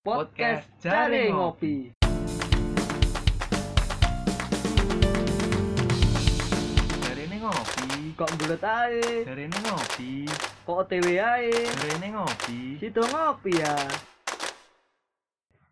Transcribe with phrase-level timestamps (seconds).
[0.00, 1.92] Podcast Jare Ngopi.
[7.00, 9.00] Dari ini ngopi, Kok bulet ae?
[9.24, 10.12] dari ini ngopi,
[10.62, 11.50] Kok OTW ae?
[11.52, 12.60] dari ini ngopi.
[12.78, 13.74] Situ ngopi ya.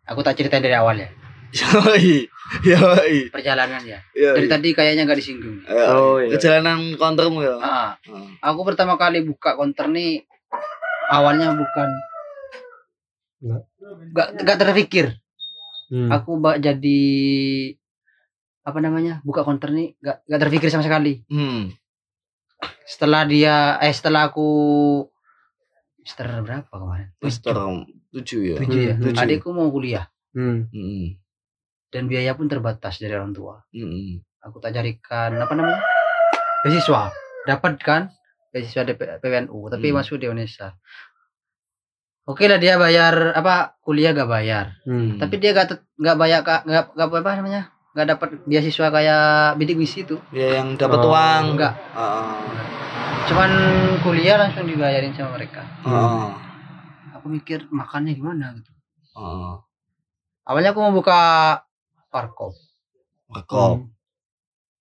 [0.05, 1.09] Aku tak ceritain dari awal ya
[1.49, 2.29] Yoi,
[2.61, 3.15] yoi.
[3.29, 3.97] perjalanan ya.
[4.11, 4.35] yoi.
[4.35, 5.65] Dari tadi kayaknya nggak disinggung.
[5.67, 6.29] Oh, iya.
[6.31, 7.57] Perjalanan kontermu ya.
[7.57, 8.29] Ah, Ah.
[8.43, 10.21] aku pertama kali buka konter nih
[11.07, 11.89] awalnya bukan
[13.39, 13.63] nggak
[14.13, 15.17] nggak terpikir.
[15.89, 16.09] Hmm.
[16.13, 17.01] Aku bak jadi
[18.61, 21.25] apa namanya buka konter nih nggak nggak terpikir sama sekali.
[21.27, 21.73] Hmm.
[22.85, 24.47] Setelah dia eh setelah aku
[26.01, 27.07] semester berapa kemarin?
[27.21, 27.53] Mister
[28.09, 28.55] tujuh ya.
[28.57, 28.93] Tujuh ya.
[28.97, 29.17] Hmm.
[29.17, 30.69] Adikku mau kuliah Hmm.
[30.69, 31.17] Hmm.
[31.89, 33.65] dan biaya pun terbatas dari orang tua.
[33.73, 34.21] Hmm.
[34.45, 35.81] Aku tak carikan apa namanya
[36.61, 37.09] beasiswa.
[37.45, 38.01] Dapat kan
[38.49, 39.97] beasiswa DP, PWNU tapi Hmm.
[39.97, 40.77] masuk di Indonesia.
[42.29, 44.77] Oke lah dia bayar apa kuliah gak bayar.
[44.85, 45.17] Hmm.
[45.17, 49.23] Tapi dia gak tet- gak bayar kak gak, gak apa namanya gak dapat beasiswa kayak
[49.57, 50.21] bidik misi itu.
[50.29, 51.57] Ya yang dapat Oh, uang.
[51.57, 51.73] Enggak.
[51.91, 52.37] Ah.
[53.25, 53.49] Cuman
[53.99, 55.65] kuliah langsung dibayarin sama mereka.
[55.81, 56.37] Ah.
[57.17, 58.69] Aku mikir makannya gimana gitu.
[59.17, 59.65] Ah.
[60.45, 61.19] Awalnya aku mau buka
[62.07, 62.53] warkop.
[63.27, 63.89] Rekop.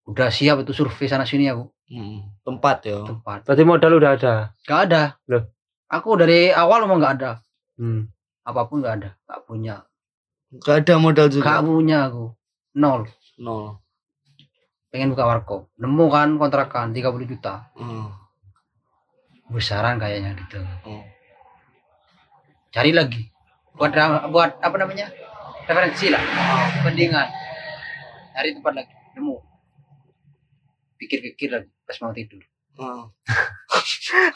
[0.05, 2.21] Udah siap itu survei sana sini aku Hmm.
[2.43, 3.01] Tempat ya.
[3.03, 3.49] tempat.
[3.49, 4.35] Berarti modal udah ada.
[4.63, 5.17] Gak ada.
[5.25, 5.49] Loh?
[5.89, 7.33] Aku dari awal mau gak ada.
[7.81, 8.13] Hmm.
[8.45, 9.11] Apa pun gak ada.
[9.25, 9.89] Gak punya.
[10.61, 11.65] Gak ada modal juga.
[11.65, 12.37] punya aku.
[12.77, 13.09] Nol.
[13.41, 13.81] Nol.
[14.93, 15.69] Pengen buka warkop.
[15.81, 17.73] Nemu kan kontrakan 30 juta.
[17.77, 18.13] Ah.
[19.49, 20.61] Besaran kayaknya gitu.
[20.85, 21.05] Oh.
[22.73, 23.33] Cari lagi.
[23.77, 23.97] Buat
[24.29, 25.09] buat apa namanya?
[25.65, 26.21] Referensi lah.
[26.85, 27.29] Bandingan.
[28.37, 28.95] Cari tempat lagi.
[29.17, 29.37] Nemu.
[31.01, 32.45] Pikir-pikir lagi pas mau tidur.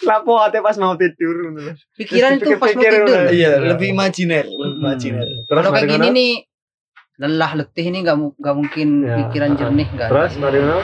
[0.02, 1.54] Lapo ate pas mau tidur
[1.94, 3.08] Pikiran itu pas mau tidur.
[3.08, 3.50] Iya, Iya.
[3.68, 5.26] lebih imajiner, lebih imajiner.
[5.42, 6.32] Terus Kalau kayak gini nih
[7.14, 10.12] lelah letih ini nggak nggak mungkin Ya, pikiran jernih nggak ada.
[10.12, 10.80] Terus mari ngono?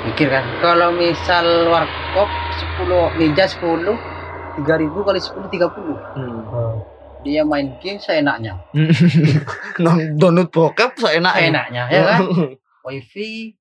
[0.00, 2.30] mikir kan kalau misal warkop
[2.78, 3.92] 10 meja 10
[4.56, 5.68] 3000 kali 10 30
[6.14, 6.80] Hmm.
[7.20, 8.62] Dia main game seenaknya
[9.82, 12.20] Non- Download bokep seenak seenaknya ya kan
[12.86, 13.58] wifi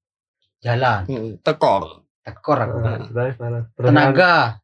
[0.59, 2.05] jalan Hmm, Tekor.
[2.27, 2.99] Tekor aku Nah?
[2.99, 4.59] Terus tenaga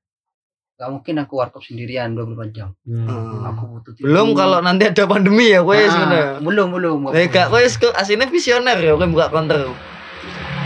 [0.73, 3.05] Gak mungkin aku warkop sendirian 24 jam Hmm.
[3.05, 3.45] Hmm.
[3.45, 4.03] aku butuh tidur.
[4.05, 6.29] Belum kalau nanti ada pandemi ya kowe Ah, sebenarnya.
[6.41, 9.69] belum belum gak kowe sek- aslinya visioner ya kowe buka counter.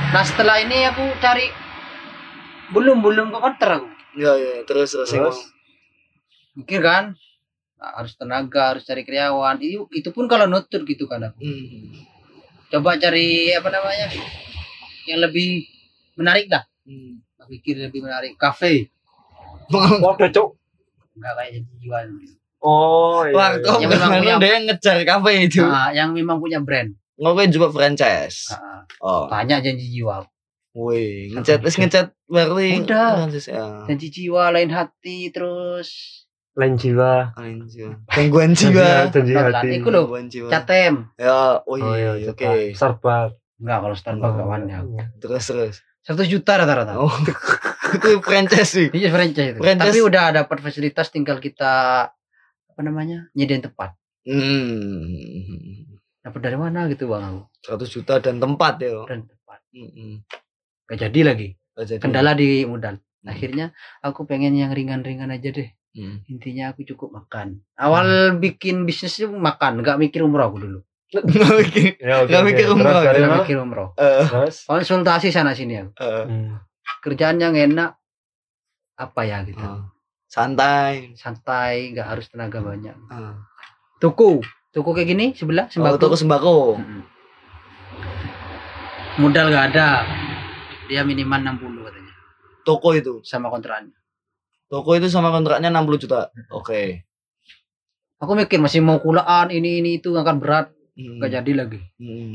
[0.08, 1.52] nah setelah ini aku cari
[2.70, 5.12] belum belum ke counter aku Ya ya, terus terus.
[5.12, 5.38] Terus?
[6.56, 7.14] mikir kan
[7.78, 11.94] Nah, harus tenaga harus cari karyawan itu itu pun kalau nutur gitu kan aku Hmm.
[12.68, 14.10] coba cari apa namanya
[15.06, 15.62] yang lebih
[16.16, 17.20] menarik dah Hmm.
[17.46, 18.88] pikir lebih menarik kafe
[19.68, 20.50] Waduh, Cuk.
[21.14, 22.08] enggak kayak jualan
[22.58, 23.36] Oh, iya.
[23.36, 23.62] Wah, iya.
[23.62, 25.62] kok Ya, memang punya- dia ngejar kafe itu.
[25.62, 28.50] nah, yang memang punya brand Ngowe juga franchise.
[28.52, 29.28] Nah, Oh.
[29.28, 30.24] banyak janji jiwa
[30.72, 33.26] Wih, ngecat wis ngecat baru Udah.
[33.26, 33.66] franchise ya.
[33.86, 35.90] janji jiwa lain hati terus
[36.54, 37.38] Lain jiwa.
[37.38, 37.94] Anjir.
[38.08, 39.14] Gangguan jiwa.
[39.14, 39.78] Janji hati.
[39.78, 40.10] Iku loh.
[40.26, 40.50] Jiwa.
[40.50, 42.74] catem Ya, oh Oh iya, iya, oke.
[42.74, 43.38] Starbucks.
[43.58, 43.94] enggak kalau
[44.34, 45.76] gak wani aku Terus terus.
[46.08, 47.12] Satu juta rata-rata Oh.
[48.00, 48.88] itu franchise sih.
[48.96, 49.60] Iya franchise itu.
[49.60, 49.92] Franchise.
[49.92, 52.08] Tapi udah dapat fasilitas tinggal kita
[52.72, 53.28] apa namanya?
[53.36, 53.92] nyediain tempat.
[54.24, 56.00] Hmm.
[56.24, 57.42] Dapat dari mana gitu Bang aku?
[57.76, 59.04] 100 juta dan tempat ya.
[59.04, 59.60] Dan tempat.
[59.76, 60.24] Hmm.
[60.88, 61.48] Gak jadi lagi.
[61.76, 62.00] Gak jadi.
[62.00, 63.04] Kendala di modal.
[63.04, 63.28] Hmm.
[63.28, 65.70] Akhirnya aku pengen yang ringan-ringan aja deh.
[65.92, 66.24] Hmm.
[66.32, 67.60] Intinya aku cukup makan.
[67.76, 70.80] Awal bikin bisnis itu makan, nggak mikir umroh aku dulu.
[71.10, 71.24] Nggak
[71.58, 71.88] mikir.
[71.98, 73.38] Ya, oke, Nggak mikir Terus umroh, Nggak mana?
[73.40, 73.90] mikir umroh.
[73.96, 74.56] Eh, Terus?
[74.64, 75.92] Konsultasi sana sini aku.
[75.98, 76.60] eh, Hmm.
[77.00, 77.96] Kerjaan yang enak
[78.96, 79.58] apa ya gitu.
[79.58, 79.82] eh.
[80.26, 81.14] Santai.
[81.14, 82.92] Santai, nggak harus tenaga banyak.
[82.92, 83.34] Eh.
[83.98, 85.96] Tuku, tuku kayak gini sebelah Oh, sembako.
[85.98, 86.56] toko sembako.
[86.76, 87.02] Mm-mm.
[89.18, 90.06] Modal gak ada.
[90.86, 92.14] Dia minimal 60 katanya
[92.62, 93.20] Toko itu.
[93.24, 93.96] sama kontrakannya.
[94.68, 96.30] Toko itu sama kontraknya 60 juta.
[96.50, 97.08] Oke.
[98.18, 101.22] Aku mikir masih mau kulaan ini ini itu angkat berat Hmm.
[101.22, 101.80] nggak jadi lagi.
[102.02, 102.34] Hmm.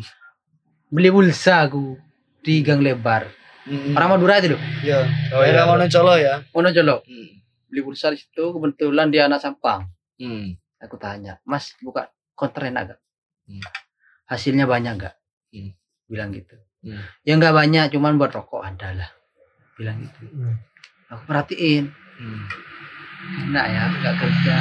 [0.87, 1.99] Beli pulsa aku
[2.47, 3.27] di Gang Lebar.
[3.67, 3.95] Hmm.
[3.99, 4.63] Orang Madura itu loh.
[4.87, 5.03] Ya.
[5.35, 5.55] Oh, iya.
[5.59, 6.35] Daerah Wonocolo ya.
[6.55, 7.03] Wonocolo.
[7.03, 7.43] Hmm.
[7.67, 9.91] Beli pulsa di situ kebetulan dia anak Sampang.
[10.23, 10.55] Hmm.
[10.83, 13.01] Aku tanya, "Mas, buka konter enak gak?"
[13.51, 13.63] Hmm.
[14.31, 15.15] Hasilnya banyak gak?
[15.51, 15.75] Hmm.
[16.07, 16.55] Bilang gitu.
[16.83, 17.03] Hmm.
[17.23, 19.11] Ya nggak banyak, cuman buat rokok ada lah.
[19.79, 20.27] Bilang gitu.
[20.35, 20.59] Hmm.
[21.11, 21.87] Aku perhatiin,
[22.19, 22.47] Hmm.
[23.51, 24.57] enak ya, nggak kerja.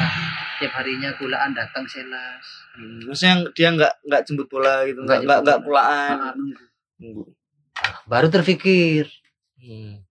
[0.62, 2.46] Tiap harinya kulaan datang selas.
[2.78, 3.02] Hmm.
[3.10, 5.60] Maksudnya dia nggak nggak jemput bola gitu, Nggak nggak nggak.
[5.82, 6.38] Ah,
[7.02, 7.24] nunggu.
[8.06, 9.10] Baru terpikir,
[9.58, 10.06] Hmm.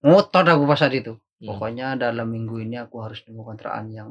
[0.00, 1.16] ngotot aku pas saat itu.
[1.40, 1.48] Hmm.
[1.48, 4.10] Pokoknya dalam minggu ini aku harus nunggu kontrakan yang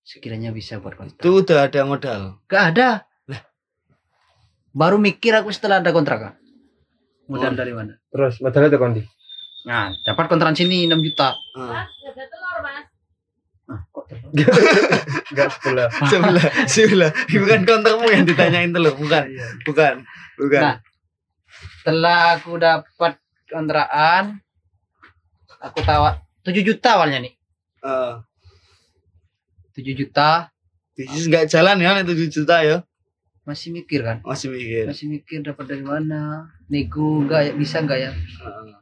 [0.00, 1.20] sekiranya bisa buat kontrak.
[1.20, 2.22] Itu udah ada modal.
[2.48, 2.88] Gak ada.
[4.74, 6.18] Baru mikir aku setelah ada kontrak.
[6.18, 6.34] Kak.
[7.30, 7.56] Modal Oh.
[7.56, 7.94] dari mana?
[8.10, 9.02] Terus modalnya tuh kondi.
[9.64, 11.32] Nah, dapat kontrakan sini 6 juta.
[11.56, 11.84] Ah.
[11.84, 12.12] Nah, kok
[15.30, 15.88] Enggak sebelah.
[16.10, 17.10] sebelah sebelah
[17.42, 19.24] bukan kontrakmu yang ditanyain telur bukan
[19.64, 19.94] bukan
[20.36, 20.76] bukan Nah.
[21.80, 23.12] setelah aku dapat
[23.48, 24.40] kontrakan
[25.60, 27.32] aku tawa 7 juta awalnya nih.
[27.84, 28.14] Eh,
[29.76, 30.52] 7 juta
[30.92, 32.78] bisnis nggak jalan ya itu 7 juta ya
[33.44, 34.24] masih mikir kan?
[34.24, 36.48] masih mikir Masih mikir dapat dari mana?
[36.72, 38.10] Nego enggak ya bisa enggak ya?
[38.12, 38.72] Eh,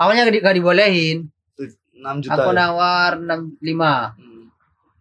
[0.00, 1.28] Awalnya gak, di, gak dibolehin.
[2.00, 2.56] 6 juta Aku ya?
[2.58, 4.48] nawar 65 Hmm.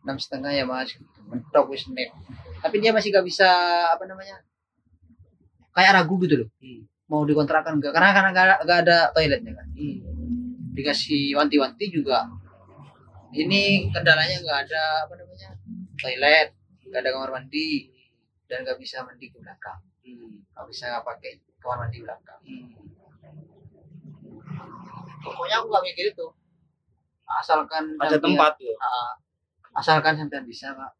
[0.04, 0.92] enam setengah ya mas.
[1.26, 2.12] Mentok wis net
[2.60, 3.48] tapi dia masih gak bisa
[3.88, 4.44] apa namanya
[5.72, 6.50] kayak ragu gitu loh.
[6.60, 6.84] Hmm.
[7.06, 9.68] mau dikontrakan enggak karena karena gak, ada- gak ada toiletnya kan.
[10.72, 12.30] Dikasih wanti-wanti juga.
[13.32, 15.50] Ini kendalanya nggak ada apa namanya
[15.96, 16.50] toilet
[16.84, 17.90] nggak ada kamar mandi
[18.46, 19.78] dan nggak bisa mandi ke belakang.
[20.02, 20.42] Hmm.
[20.50, 22.42] nggak bisa pakai kamar mandi belakang.
[22.42, 22.68] Hmm.
[25.20, 26.26] pokoknya aku nggak mikir itu
[27.36, 29.12] asalkan ada sampai- tempat ya Ah,
[29.76, 30.92] asalkan sampai bisa pak.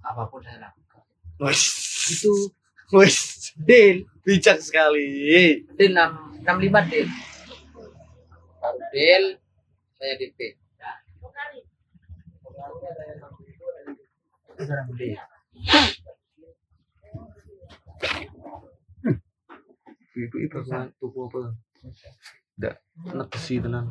[0.00, 1.02] Apa pun saya lakukan.
[1.40, 1.62] Wes.
[2.10, 2.32] Itu.
[2.92, 3.16] Wes.
[3.58, 4.04] Deal.
[4.22, 5.08] Bijak sekali.
[5.72, 7.08] Deal enam enam lima deal.
[8.58, 9.24] Baru deal
[9.94, 10.38] saya DP
[14.92, 15.16] Deal.
[20.18, 20.58] itu itu.
[20.98, 21.40] Tuku apa
[22.58, 22.74] enggak
[23.14, 23.86] nekesi tenan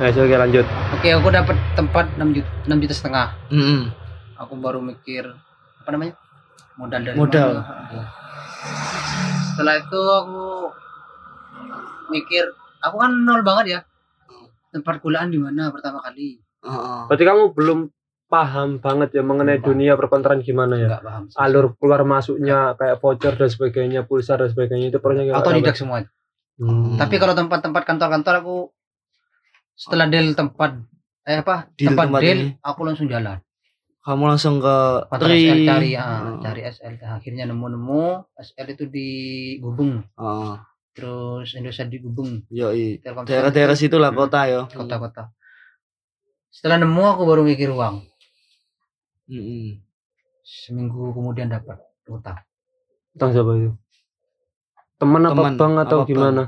[0.00, 0.64] Nah, oke lanjut.
[0.96, 3.82] oke aku dapat tempat 6 juta, 6 juta setengah Heeh.
[4.34, 5.28] aku baru mikir
[5.76, 6.16] apa namanya
[6.74, 7.50] modal dari Modal.
[7.60, 8.00] mana.
[9.46, 10.40] setelah itu aku
[12.08, 12.44] mikir
[12.80, 13.80] aku kan nol banget ya
[14.70, 17.00] tempat kuliah di mana pertama kali Heeh.
[17.06, 17.78] Berarti kamu belum
[18.26, 20.96] paham banget ya mengenai Belum dunia perkontrakan gimana ya?
[20.98, 25.52] paham Alur keluar masuknya kayak voucher dan sebagainya, pulsa dan sebagainya itu pernah nggak atau
[25.52, 26.04] tidak semua
[26.60, 27.00] Hmm.
[27.00, 28.56] tapi kalau tempat-tempat kantor-kantor aku
[29.72, 30.76] setelah deal tempat
[31.24, 32.50] eh apa Deal tempat tempat deal ini.
[32.60, 33.40] aku langsung jalan
[34.00, 34.76] kamu langsung ke
[35.16, 36.36] Tri SL cari ah, Heeh.
[36.40, 38.04] cari SL akhirnya nemu-nemu
[38.36, 39.08] SL itu di
[39.56, 40.54] Gubeng Heeh.
[40.92, 42.44] terus Indonesia di Gubeng.
[42.44, 45.32] Telkomsel daerah-daerah situ lah kota ya kota-kota
[46.52, 48.04] setelah nemu aku baru mikir uang
[49.28, 49.80] Heeh.
[50.42, 52.36] seminggu kemudian dapat utang
[53.10, 53.72] Utang siapa itu?
[55.00, 56.42] Teman apa Teman, bang atau apa gimana?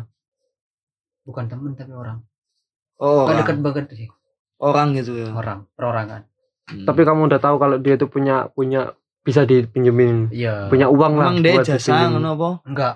[1.22, 2.18] bukan temen tapi orang.
[2.98, 3.40] Oh, orang.
[3.40, 4.08] dekat banget sih.
[4.60, 5.32] Orang gitu ya?
[5.32, 6.28] Orang perorangan.
[6.68, 6.84] Hmm.
[6.84, 10.66] Tapi kamu udah tahu kalau dia itu punya punya bisa dipinjemin, iya.
[10.66, 11.30] Punya uang lah.
[11.30, 12.50] emang dia buat jasa apa?
[12.66, 12.94] Enggak.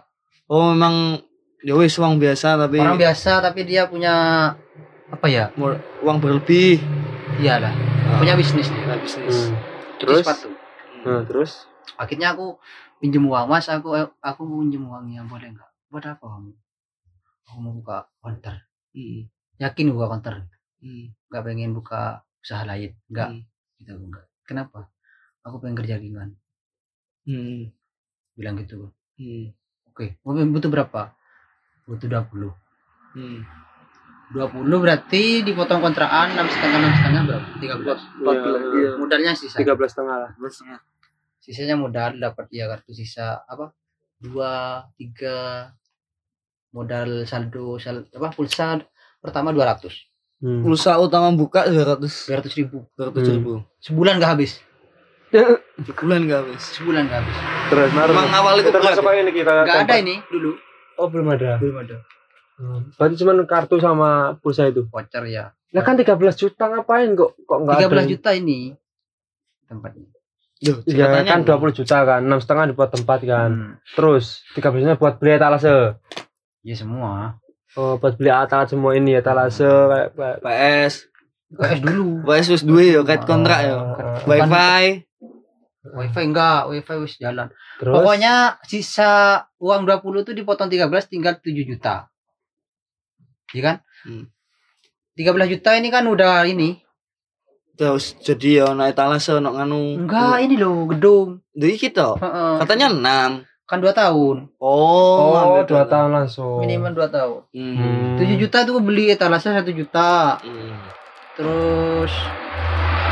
[0.50, 1.22] Oh memang
[1.62, 4.14] ya wis uang biasa tapi orang biasa tapi dia punya
[5.08, 5.54] apa ya?
[6.02, 6.82] Uang berlebih.
[7.40, 7.72] Iyalah.
[8.06, 9.50] Ah, punya bisnis dia nah, bisnis.
[9.50, 9.54] Hmm.
[10.02, 10.24] Terus Terus?
[10.26, 10.48] sepatu.
[11.06, 11.52] Nah, terus?
[11.96, 12.58] akhirnya aku
[12.98, 13.66] pinjem uang mas.
[13.68, 15.70] Aku aku mau pinjem uangnya boleh nggak?
[15.88, 16.52] Buat apa kamu?
[17.46, 18.66] Aku mau buka counter
[18.96, 19.28] Hmm.
[19.60, 20.34] yakin buka counter
[20.80, 21.12] Hmm.
[21.28, 22.96] nggak pengen buka usaha lain?
[23.08, 23.28] Nggak.
[23.32, 23.42] Hmm.
[23.76, 24.88] gitu enggak kenapa?
[25.44, 26.34] Aku pengen kerja ringan
[27.22, 27.70] Hmm.
[28.34, 28.90] bilang gitu.
[29.16, 29.52] Hmm.
[29.86, 31.12] oke Mau butuh berapa?
[31.86, 32.50] Butuh 20
[33.14, 33.40] Hmm.
[34.34, 37.46] 20 berarti dipotong kontrakan enam setengah enam setengah berapa?
[37.62, 38.00] 13
[38.74, 39.54] Iya, modalnya sisa.
[39.54, 40.30] Tiga belas setengah lah.
[41.46, 43.70] Sisanya modal dapat ya kartu sisa apa?
[44.18, 45.70] Dua tiga
[46.70, 48.34] modal saldo sal apa?
[48.34, 48.82] Pulsa
[49.22, 49.86] pertama 200
[50.36, 50.60] Hmm.
[50.60, 52.84] pulsa utama buka 200 200 ribu.
[52.92, 53.64] 200 ribu.
[53.80, 54.60] Sebulan gak habis.
[56.04, 56.62] Bulan gak habis.
[56.76, 57.36] Sebulan gak habis.
[57.72, 58.12] Terus baru.
[58.12, 59.52] emang awal itu Kita bulan masuk ini kita.
[59.64, 60.52] gak ada ini dulu.
[61.00, 61.56] Oh belum ada.
[61.56, 61.96] belum ada.
[62.60, 62.84] Hmm.
[62.92, 64.84] Berarti cuma kartu sama pulsa itu.
[64.92, 65.56] voucher ya.
[65.72, 68.76] Lah kan 13 juta ngapain kok kok enggak 13 juta ini
[69.64, 70.04] tempatnya
[70.56, 73.50] Duh, Iya ceritanya kan 20 juta kan, enam setengah dibuat tempat kan.
[73.52, 73.72] Hmm.
[73.92, 76.00] Terus 13 juta buat beli etalase.
[76.66, 77.38] ya semua.
[77.76, 80.94] Oh, buat beli alat semua ini etalase kayak, kayak PS
[81.52, 82.26] KS dulu.
[82.26, 83.76] PS wis duwe ya kait kontrak ya
[84.26, 85.06] wifi.
[85.86, 87.46] Wifi enggak wifi wis jalan.
[87.78, 87.94] Terus?
[87.94, 92.10] Pokoknya sisa uang 20 tuh dipotong 13 tinggal 7 juta.
[93.54, 93.76] Iya kan?
[94.02, 94.26] Hmm.
[95.14, 96.82] 13 juta ini kan udah ini
[97.76, 102.52] terus jadi ya naik etalase ono nganu enggak ini loh gedung dari kita Heeh.
[102.58, 105.90] katanya 6 kan 2 tahun oh, oh, dua data.
[105.92, 106.58] tahun langsung.
[106.58, 108.16] minimal 2 tahun hmm.
[108.16, 110.78] 7 juta tuh beli etalase 1 juta Hmm.
[111.34, 112.12] terus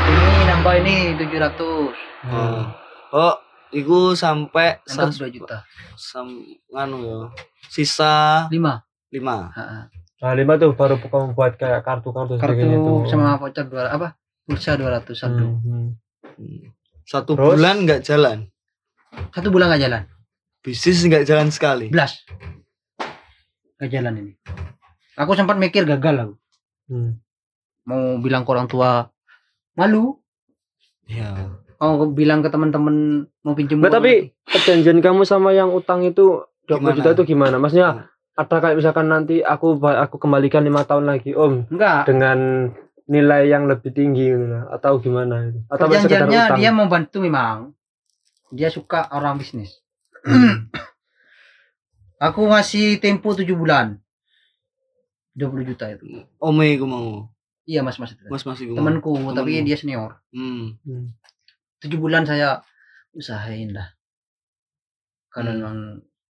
[0.05, 1.93] ini nambah ini 700
[2.23, 2.73] Hmm.
[3.11, 3.35] oh
[3.69, 5.57] iku sampai nambah sa- 2 juta
[5.93, 6.25] sam
[6.67, 7.19] nganu ya
[7.67, 8.81] sisa 5
[9.11, 9.83] lima Heeh.
[10.15, 13.05] Nah, lima tuh baru kamu buat kayak kartu-kartu kartu sebagainya tuh.
[13.05, 15.45] sama voucher dua apa pulsa 200 saldo
[16.35, 16.67] Hmm.
[17.01, 17.55] Satu Terus?
[17.55, 18.49] bulan nggak jalan.
[19.31, 20.03] satu bulan nggak jalan
[20.59, 21.87] Bisnis nggak jalan sekali.
[21.87, 22.19] belas
[23.75, 24.33] nggak jalan ini
[25.13, 26.35] aku sempat mikir gagal aku
[26.85, 27.17] Hmm.
[27.83, 29.09] mau bilang ke orang tua
[29.73, 30.21] malu
[31.05, 31.49] Ya.
[31.75, 32.95] mau bilang ke teman-teman
[33.41, 36.95] mau pinjam Nggak, uang tapi perjanjian kamu sama yang utang itu 20 Gimana?
[36.95, 37.55] juta itu gimana?
[37.55, 42.69] Maksudnya ada kayak misalkan nanti aku aku kembalikan lima tahun lagi om enggak dengan
[43.05, 45.59] nilai yang lebih tinggi gitu atau gimana itu?
[45.67, 47.73] Atau perjanjiannya dia mau bantu memang
[48.49, 49.77] dia suka orang bisnis
[52.17, 53.99] aku ngasih tempo 7 bulan
[55.35, 56.05] 20 juta itu
[56.39, 57.09] Ome aku mau.
[57.65, 58.55] iya mas mas itu Mas mau.
[58.55, 60.79] temanku tapi dia senior Hmm.
[60.81, 61.11] Hmm.
[61.77, 62.63] tujuh bulan saya
[63.11, 63.91] usahain lah
[65.27, 65.59] kalau Hmm.
[65.59, 65.77] memang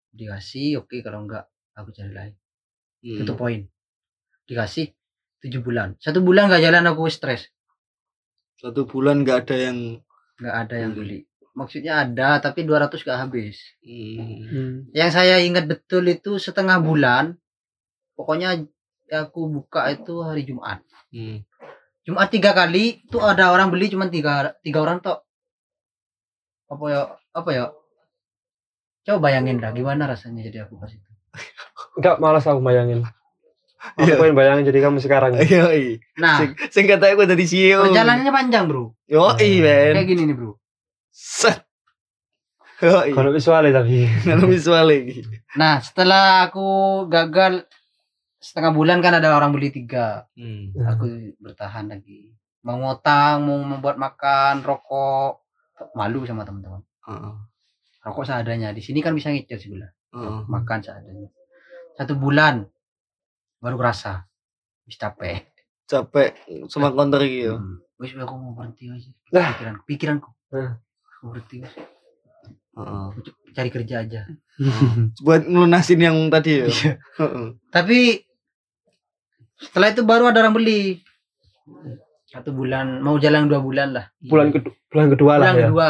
[0.10, 2.34] dikasih oke kalau enggak aku cari lain
[3.04, 3.20] Hmm.
[3.20, 3.62] itu poin
[4.46, 4.96] dikasih
[5.44, 7.52] tujuh bulan satu bulan nggak jalan aku stres
[8.56, 9.78] Satu bulan nggak ada yang.
[10.34, 11.20] nggak ada yang beli
[11.54, 14.42] maksudnya ada tapi 200 gak habis Hmm.
[14.50, 14.74] Hmm.
[14.92, 17.38] yang saya ingat betul itu setengah bulan
[18.16, 18.66] pokoknya
[19.12, 20.82] aku buka itu hari Jumat
[21.14, 21.46] Hmm.
[22.04, 25.22] Jumat tiga kali itu ada orang beli cuma tiga tiga orang tok
[26.66, 27.66] apa ya apa ya
[29.04, 31.10] coba bayangin lah gimana rasanya jadi aku pas itu
[31.94, 33.06] Enggak malas aku bayangin.
[33.94, 34.16] Aku Iya.
[34.16, 35.36] pengen bayangin jadi kamu sekarang.
[35.52, 36.00] Yo i.
[36.16, 37.80] nah Sing, sing katanya aku jadi CEO.
[37.86, 39.94] perjalanannya panjang bro Yo i men.
[39.94, 40.56] kayak gini nih bro
[41.10, 41.68] Set.
[42.80, 44.04] Kalau visualnya tapi.
[44.26, 45.24] Kalau visual lagi.
[45.54, 46.68] nah setelah aku
[47.08, 47.64] gagal
[48.38, 50.74] setengah bulan kan ada orang beli tiga Hmm.
[50.76, 55.40] aku bertahan lagi mau ngutang mau membuat makan rokok
[55.94, 57.34] malu sama teman-teman Heeh.
[58.02, 60.40] rokok seadanya di sini kan bisa ngicil sebelah Heeh.
[60.46, 61.30] makan seadanya
[61.94, 62.68] satu bulan
[63.64, 64.28] baru kerasa
[64.84, 65.48] wis capek
[65.84, 66.36] Capek
[66.68, 67.56] sama counter iki yo.
[67.56, 67.80] Hmm.
[67.96, 69.48] wis aku mau berhenti aja Lah.
[69.50, 70.76] pikiran pikiranku Hmm.
[71.16, 71.74] aku berhenti wis.
[72.74, 73.06] Heeh.
[73.22, 74.22] C- cari kerja aja
[75.24, 76.68] Buat ngelunasin yang tadi ya.
[77.18, 77.48] Heeh.
[77.70, 78.28] tapi
[79.56, 81.00] setelah itu baru ada orang beli
[82.26, 85.62] satu bulan mau jalan dua bulan lah bulan kedua bulan kedua lah bulan ya.
[85.64, 85.90] kedua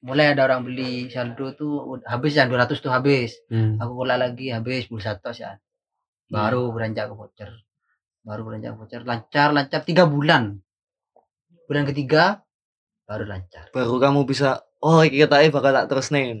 [0.00, 3.76] mulai ada orang beli saldo tuh habis ya 200 tuh habis Hmm.
[3.78, 5.60] aku kuliah lagi habis pulsa tos ya
[6.30, 7.50] baru beranjak ke voucher.
[8.24, 9.02] Baru beranjak ke voucher.
[9.04, 10.60] Lancar lancar tiga bulan.
[11.68, 12.44] Bulan ketiga
[13.04, 13.68] baru lancar.
[13.72, 16.40] Baru kamu bisa oh iki ketake bakal tak terus nih.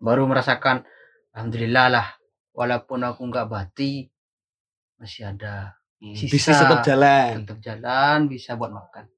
[0.00, 0.84] Baru merasakan
[1.32, 2.06] alhamdulillah lah
[2.56, 4.08] walaupun aku nggak bati
[4.98, 6.30] masih ada Sisa.
[6.30, 7.42] Bisnis tetap jalan.
[7.42, 9.10] tetap jalan bisa buat makan.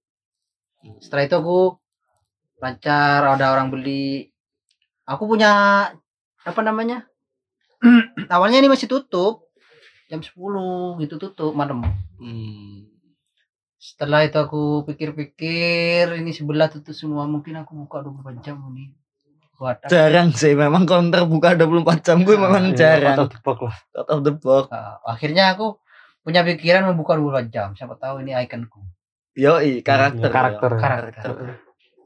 [0.81, 0.97] Hmm.
[0.97, 1.59] setelah itu aku
[2.57, 4.33] lancar ada orang beli.
[5.05, 5.53] Aku punya
[6.41, 7.05] apa namanya?
[8.33, 9.50] Awalnya ini masih tutup
[10.11, 10.35] jam 10
[10.99, 11.87] gitu tutup malam
[12.19, 12.91] Hmm.
[13.77, 18.93] setelah itu aku pikir-pikir ini sebelah tutup semua mungkin aku buka 24 jam ini
[19.55, 19.77] buat?
[19.87, 23.17] Jarang sih memang counter buka 24 jam gue memang Ya, jarang.
[23.19, 23.77] out of the box lah.
[23.95, 24.65] Out of the box.
[24.71, 25.77] Ah, akhirnya aku
[26.21, 28.81] punya pikiran membuka 24 jam siapa tahu ini ikonku
[29.33, 30.27] Yoi, karakter.
[30.27, 30.71] Ya, karakter.
[30.75, 31.33] karakter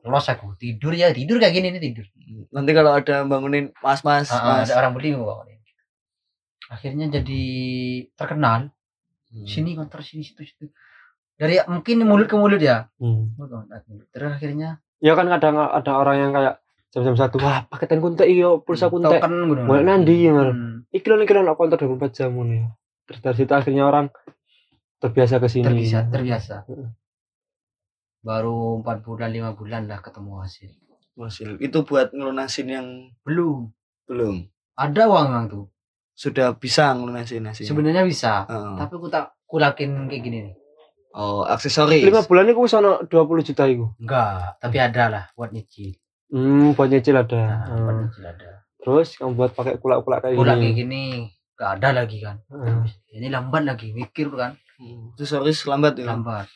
[0.05, 2.05] los aku tidur ya tidur kayak gini nih tidur
[2.53, 4.69] Nanti kalau ada bangunin mas-mas, ah, mas.
[4.69, 5.54] ada orang beli mau bangunin
[6.75, 7.43] akhirnya jadi
[8.19, 8.75] terkenal.
[9.35, 9.47] Hmm.
[9.51, 10.71] sini kantor sini situ situ.
[11.35, 12.87] Dari mungkin mulut ke mulut ya?
[13.03, 13.35] Hmm.
[14.15, 14.79] Terus akhirnya?
[15.03, 16.65] Ya kan kadang ada orang yang kayak
[16.95, 19.19] jam-jam satu wah paketan kuntek iyo pulsa kuntek.
[19.19, 20.55] token gitu Boleh nandi ya Mal.
[20.55, 22.71] Hmm, iklan iklan aku konter 24 jam nih
[23.05, 24.07] terus dari situ akhirnya orang
[25.03, 25.67] terbiasa ke sini.
[25.67, 26.55] Terbiasa terbiasa.
[26.71, 26.91] Heeh.
[28.25, 30.71] baru empat bulan lima bulan lah ketemu hasil.
[31.19, 31.61] Hasil.
[31.61, 32.87] Itu buat ngelunasin yang
[33.27, 33.69] belum.
[34.09, 34.49] Belum.
[34.75, 35.65] ada uang memang tuh
[36.15, 37.69] Sudah bisa ngelunasin hasilnya.
[37.69, 38.77] sebenarnya bisa Heeh.
[38.79, 40.55] tapi aku tak kulakin kayak gini nih
[41.13, 42.03] Oh, aksesoris.
[42.03, 45.95] lima bulan ini aku sono 20 juta itu enggak tapi ada lah buat nyicil
[46.29, 48.03] hmm buat nyicil ada nah, buat Hmm.
[48.05, 51.03] nyicil ada terus kamu buat pakai kulak-kulak kayak kulak gini kayak gini
[51.53, 52.79] enggak ada lagi kan Heeh.
[53.13, 56.07] ini lambat lagi mikir kan Hmm, Aksesoris lambat ya.
[56.09, 56.51] lambat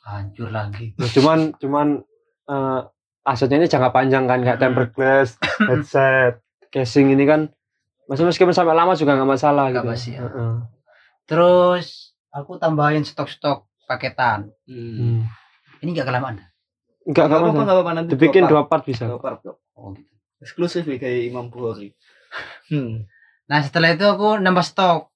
[0.00, 1.86] hancur lagi Nah, cuman cuman
[2.46, 2.80] eh,
[3.22, 4.64] asetnya ini jangka panjang kan kayak Hmm.
[4.64, 5.38] tempered glass
[5.70, 7.46] headset casing ini kan
[8.10, 10.20] masih meskipun sampai lama juga nggak masalah Nggak gitu masih, ya.
[10.20, 10.52] Heeh.
[11.24, 11.86] terus
[12.28, 14.92] aku tambahin stok-stok paketan Hmm.
[14.92, 15.20] Hmm.
[15.80, 16.42] ini enggak kelamaan
[17.00, 18.10] Enggak Enggak apa apa-apa, enggak apa-apa nanti.
[18.12, 19.08] Dibikin dua dua part bisa.
[19.08, 19.40] part.
[19.40, 19.72] Dua part.
[19.74, 21.94] oh gitu Eksklusif ya kayak Imam Bukhari.
[22.68, 23.02] Hmm.
[23.44, 25.10] nah setelah itu aku nambah stok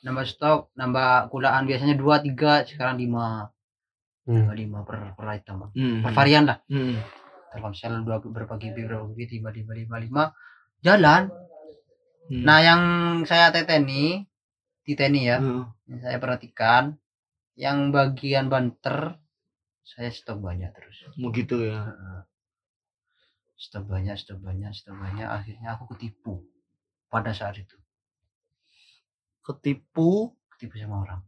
[0.00, 3.48] nambah stok nambah kulaan biasanya dua tiga sekarang lima
[4.22, 4.44] Hmm.
[4.44, 6.00] nambah lima per per item Hmm.
[6.00, 7.00] per varian lah Hmm.
[7.48, 10.22] Telkomsel dua berapa GB berapa GB lima lima lima lima
[10.78, 11.32] jalan
[12.30, 12.46] Hmm.
[12.46, 12.82] nah yang
[13.24, 14.22] saya teteni
[14.82, 15.66] titeni ya Hmm.
[15.84, 16.94] yang saya perhatikan
[17.54, 19.18] yang bagian banter
[19.82, 21.90] saya stok banyak terus Mau gitu ya.
[23.54, 26.46] Stok banyak stok banyak stok banyak akhirnya aku ketipu
[27.06, 27.74] pada saat itu
[29.42, 30.30] Ketipu.
[30.48, 31.20] ketipu sama orang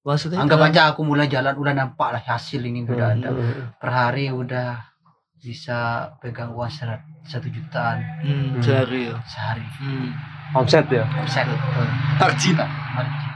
[0.00, 3.28] Maksudnya anggap dalam- aja aku mulai jalan udah nampak lah hasil ini udah Hmm, ada
[3.30, 4.89] hmm, per hari udah
[5.40, 5.78] bisa
[6.20, 8.60] pegang uang serat satu jutaan Hmm, Hmm.
[8.60, 9.16] sehari ya.
[9.24, 10.12] sehari Hmm.
[10.52, 11.04] Omset ya.
[11.14, 11.86] omset betul.
[12.18, 12.56] Margin.
[12.92, 13.30] Margin.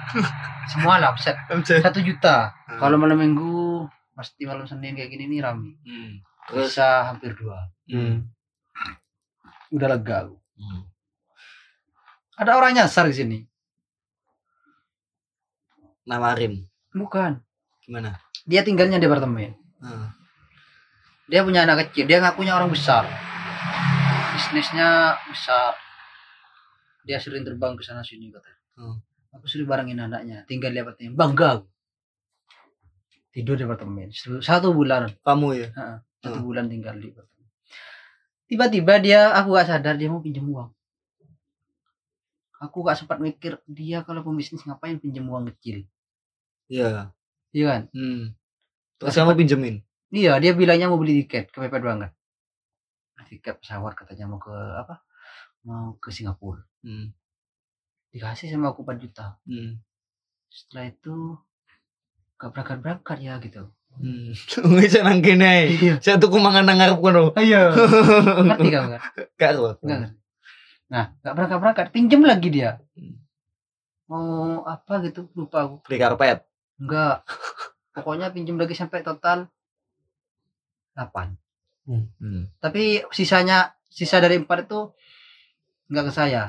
[0.67, 1.81] semua lah omset Omset.
[1.81, 2.77] satu juta Hmm.
[2.77, 6.21] kalau malam minggu pasti malam senin kayak gini nih rame Hmm.
[6.45, 7.57] Terus bisa hampir dua
[7.87, 8.29] Hmm.
[9.71, 10.37] udah lega aku.
[10.55, 10.83] Hmm.
[12.37, 13.39] ada orang nyasar di sini
[16.05, 17.41] nawarin bukan
[17.81, 18.21] gimana?
[18.43, 20.09] dia tinggalnya di apartemen Hmm.
[21.25, 23.09] Dia punya anak kecil dia ngakunya orang besar
[24.33, 24.89] bisnisnya
[25.25, 25.73] besar
[27.03, 28.99] dia sering terbang ke sana sini kata Hmm.
[29.31, 31.63] aku sering barengin anaknya tinggal di apartemen bangga
[33.31, 35.69] tidur di apartemen satu bulan Kamu ya?
[36.19, 36.45] satu Hmm.
[36.45, 37.47] bulan tinggal di apartemen
[38.45, 40.71] tiba-tiba dia aku gak sadar dia mau pinjam uang
[42.59, 45.87] aku gak sempat mikir dia kalau pembisnis ngapain pinjam uang kecil
[46.67, 47.15] Iya.
[47.51, 48.35] iya kan Hmm.
[48.97, 49.77] Terus kamu pinjemin?
[50.13, 52.11] Iya, dia bilangnya mau beli tiket kepepet banget.
[53.25, 55.01] Tiket pesawat katanya mau ke apa?
[55.65, 56.61] Mau ke Singapura.
[56.85, 57.15] Hmm.
[58.13, 59.41] Dikasih sama aku 4 juta.
[59.49, 59.81] Hmm.
[60.53, 61.17] Setelah itu
[62.37, 63.73] gak berangkat berangkat ya gitu.
[63.95, 64.35] Hmm.
[64.79, 65.73] Wis nang kene.
[66.03, 67.33] Saya tuku mangan nang ngarep kono.
[67.39, 67.73] Iya.
[68.45, 69.01] Ngerti kamu kan?
[69.39, 69.81] Karo.
[69.83, 70.19] Enggak ngerti.
[70.85, 72.79] Nah, gak berangkat berangkat, pinjem lagi dia.
[72.95, 73.19] Hmm.
[74.05, 75.77] Mau apa gitu, lupa aku.
[75.89, 76.45] Beli karpet.
[76.77, 77.25] Enggak.
[77.95, 79.49] Pokoknya pinjem lagi sampai total
[80.95, 81.35] 8.
[81.85, 82.49] Hmm.
[82.63, 84.81] Tapi sisanya sisa dari 4 itu
[85.93, 86.43] enggak ke saya.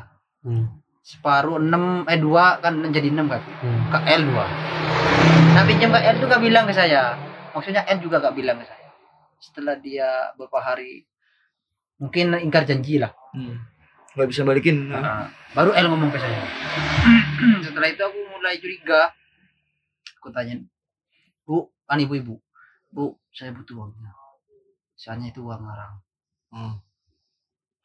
[0.46, 0.80] Hmm.
[1.06, 3.42] Separuh 6 eh 2 kan jadi 6 kan.
[3.62, 3.82] Hmm.
[3.92, 4.46] ke L dua.
[5.54, 7.20] Nah pinjam ke L tuh gak bilang ke saya.
[7.52, 8.90] Maksudnya L juga gak bilang ke saya.
[9.38, 11.06] Setelah dia beberapa hari
[12.00, 13.12] mungkin ingkar janji lah.
[13.36, 13.60] Hmm.
[14.16, 14.88] Gak bisa balikin.
[14.88, 16.40] Nah, baru L ngomong ke saya.
[17.68, 19.12] Setelah itu aku mulai curiga.
[20.24, 20.58] Aku tanya,
[21.44, 22.40] Bu, kan ibu-ibu.
[22.90, 24.25] Bu, saya butuh uangnya.
[25.06, 26.02] Soalnya itu uang orang.
[26.50, 26.74] Hmm.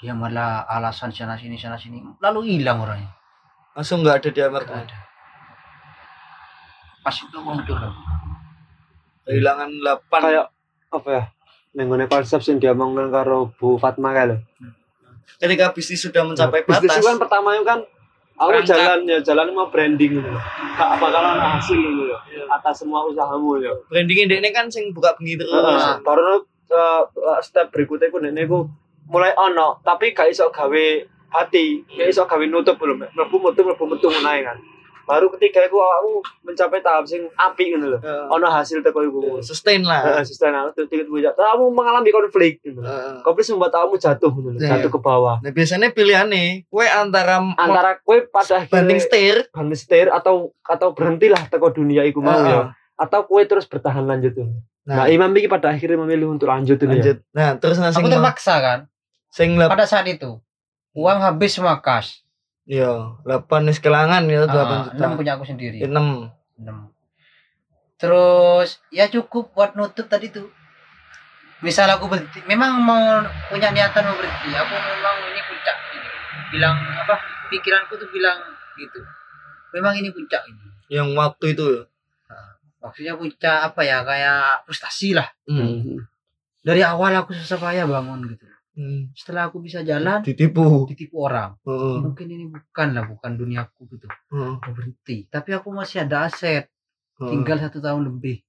[0.00, 2.00] Dia malah alasan sana sini sana sini.
[2.16, 3.12] Lalu hilang orangnya.
[3.76, 4.88] Langsung nggak ada di apartemen.
[4.88, 4.98] ada.
[7.04, 8.00] Pas itu aku muncul lagi.
[9.28, 10.46] Kehilangan 8 Kayak
[10.88, 11.22] apa ya?
[11.76, 14.37] Nenggone konsep sing diomongkan karo Bu Fatma kae lho.
[15.37, 17.00] ketika bisnis sudah mencapai Bisnis batas.
[17.00, 17.80] itu kan pertama itu kan
[18.35, 18.68] aku Berangkat.
[18.76, 20.28] jalan ya jalan mau branding gitu.
[20.74, 22.20] Gak bakal ana hasil gitu loh.
[22.48, 23.70] Atas semua usahamu ya.
[23.87, 25.52] brandingnya dia ini kan sing buka bengi terus.
[26.00, 28.70] Baru eh, step berikutnya ku nek niku
[29.11, 30.85] mulai ono tapi gak iso gawe
[31.30, 33.11] hati, gak iso gawe nutup belum.
[33.11, 34.59] Mlebu metu mlebu metu ngono kan.
[35.11, 36.11] Baru ketika aku aku
[36.46, 37.98] mencapai tahap sing ngono lho.
[37.98, 38.30] Heeh.
[38.30, 39.42] Ono hasil teko iku.
[39.42, 40.22] sustain lah.
[40.22, 41.35] Sustain aku tiket bujak.
[41.35, 42.78] Kamu mengalami konflik gitu.
[42.78, 43.18] Heeh.
[43.26, 44.70] Konflik membuat kamu jatuh gitu, loh, Iya.
[44.78, 45.37] jatuh ke bawah.
[45.42, 50.94] Nah biasanya pilihannya, kue antara Antara kue pada banding akhirnya setir, banding setir atau atau
[50.94, 52.70] berhentilah teko dunia iku mau ya.
[52.94, 54.38] Atau kue terus bertahan lanjut.
[54.83, 56.93] Nah, Nah, Imam iki pada akhirnya memilih untuk lanjut tuh ya.
[56.93, 57.16] lanjut.
[57.31, 58.81] Nah, terus nah, sing Aku terpaksa kan.
[59.29, 60.40] sing lap, Pada saat itu
[60.93, 62.25] uang habis semua kas.
[62.64, 64.97] yo, 8 wis kelangan ya 8 Ah, juta.
[64.97, 65.83] enam punya aku sendiri.
[65.83, 66.31] 6.
[66.57, 66.90] Enam.
[67.97, 70.49] Terus ya cukup buat nutup tadi tuh.
[71.61, 74.49] Misal aku berhenti, memang mau punya niatan mau berhenti.
[74.51, 76.09] Aku memang ini puncak ini.
[76.51, 77.14] Bilang apa?
[77.47, 78.40] Pikiranku tuh bilang
[78.75, 79.01] gitu.
[79.71, 80.64] Memang ini puncak ini.
[80.88, 81.83] Yang waktu itu ya.
[82.81, 84.01] Maksudnya puncak apa ya?
[84.03, 85.29] Kayak frustasi lah.
[85.45, 86.01] Hmm.
[86.61, 88.45] Dari awal aku susah payah bangun gitu.
[88.77, 89.12] Hmm.
[89.12, 90.88] Setelah aku bisa jalan, Ditipu.
[90.88, 91.57] ditipu orang.
[91.64, 91.97] Heeh.
[92.01, 94.09] Mungkin ini bukan lah, bukan duniaku gitu.
[94.33, 95.29] Mau berhenti.
[95.29, 96.69] Tapi aku masih ada aset.
[97.21, 97.29] Heeh.
[97.29, 98.40] Tinggal satu tahun lebih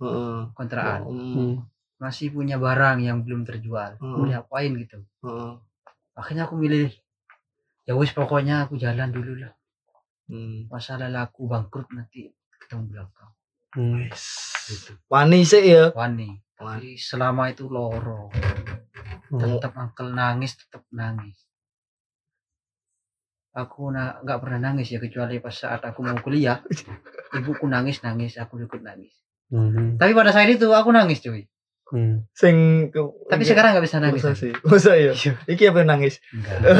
[0.00, 0.52] Heeh.
[0.56, 1.00] kontrakan.
[1.06, 1.54] Hmm.
[2.00, 4.16] masih punya barang yang belum terjual Hmm.
[4.16, 5.52] mau diapain gitu Heeh.
[6.16, 6.88] akhirnya aku milih
[7.84, 9.52] ya wis pokoknya aku jalan dulu lah
[10.24, 10.64] Hmm.
[10.72, 13.28] masalah laku bangkrut nanti ketemu belakang
[13.70, 14.10] Hmm.
[14.66, 15.90] gitu Wani sih ya.
[15.92, 18.28] wani tapi selama itu loro
[19.30, 21.46] tetap angkel nangis tetap nangis
[23.50, 26.62] aku na- nggak pernah nangis ya kecuali pas saat aku mau kuliah
[27.38, 29.14] ibuku nangis nangis aku ikut nangis
[29.50, 29.98] Hmm.
[29.98, 31.42] tapi pada saat itu aku nangis cuy
[31.90, 32.22] Hmm.
[32.30, 32.86] Sing
[33.26, 34.54] tapi sekarang nggak bisa nangis Masa sih?
[34.62, 35.10] Masa ya?
[35.44, 36.22] Iki apa nangis?
[36.30, 36.70] Enggak.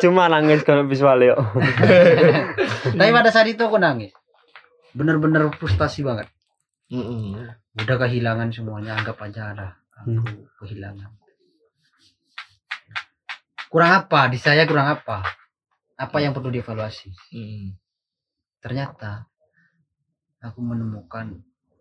[0.00, 1.36] Cuma nangis kalau visual ya.
[2.96, 4.16] Tapi pada saat itu aku nangis.
[4.98, 6.26] Bener-bener frustasi banget.
[6.90, 7.54] Heeh.
[7.78, 9.70] Udah kehilangan semuanya, anggap aja lah.
[10.02, 10.42] Aku Hmm.
[10.58, 11.10] kehilangan.
[13.68, 14.26] Kurang apa?
[14.26, 15.22] Di saya kurang apa?
[15.94, 17.10] Apa yang perlu dievaluasi?
[17.30, 17.76] Hmm.
[18.58, 19.26] Ternyata
[20.38, 21.34] aku menemukan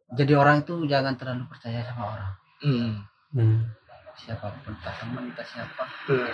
[0.09, 2.93] jadi orang itu jangan terlalu percaya sama orang Hmm.
[3.35, 3.59] Hmm.
[4.17, 6.25] siapa pun entah teman entah siapa Hmm.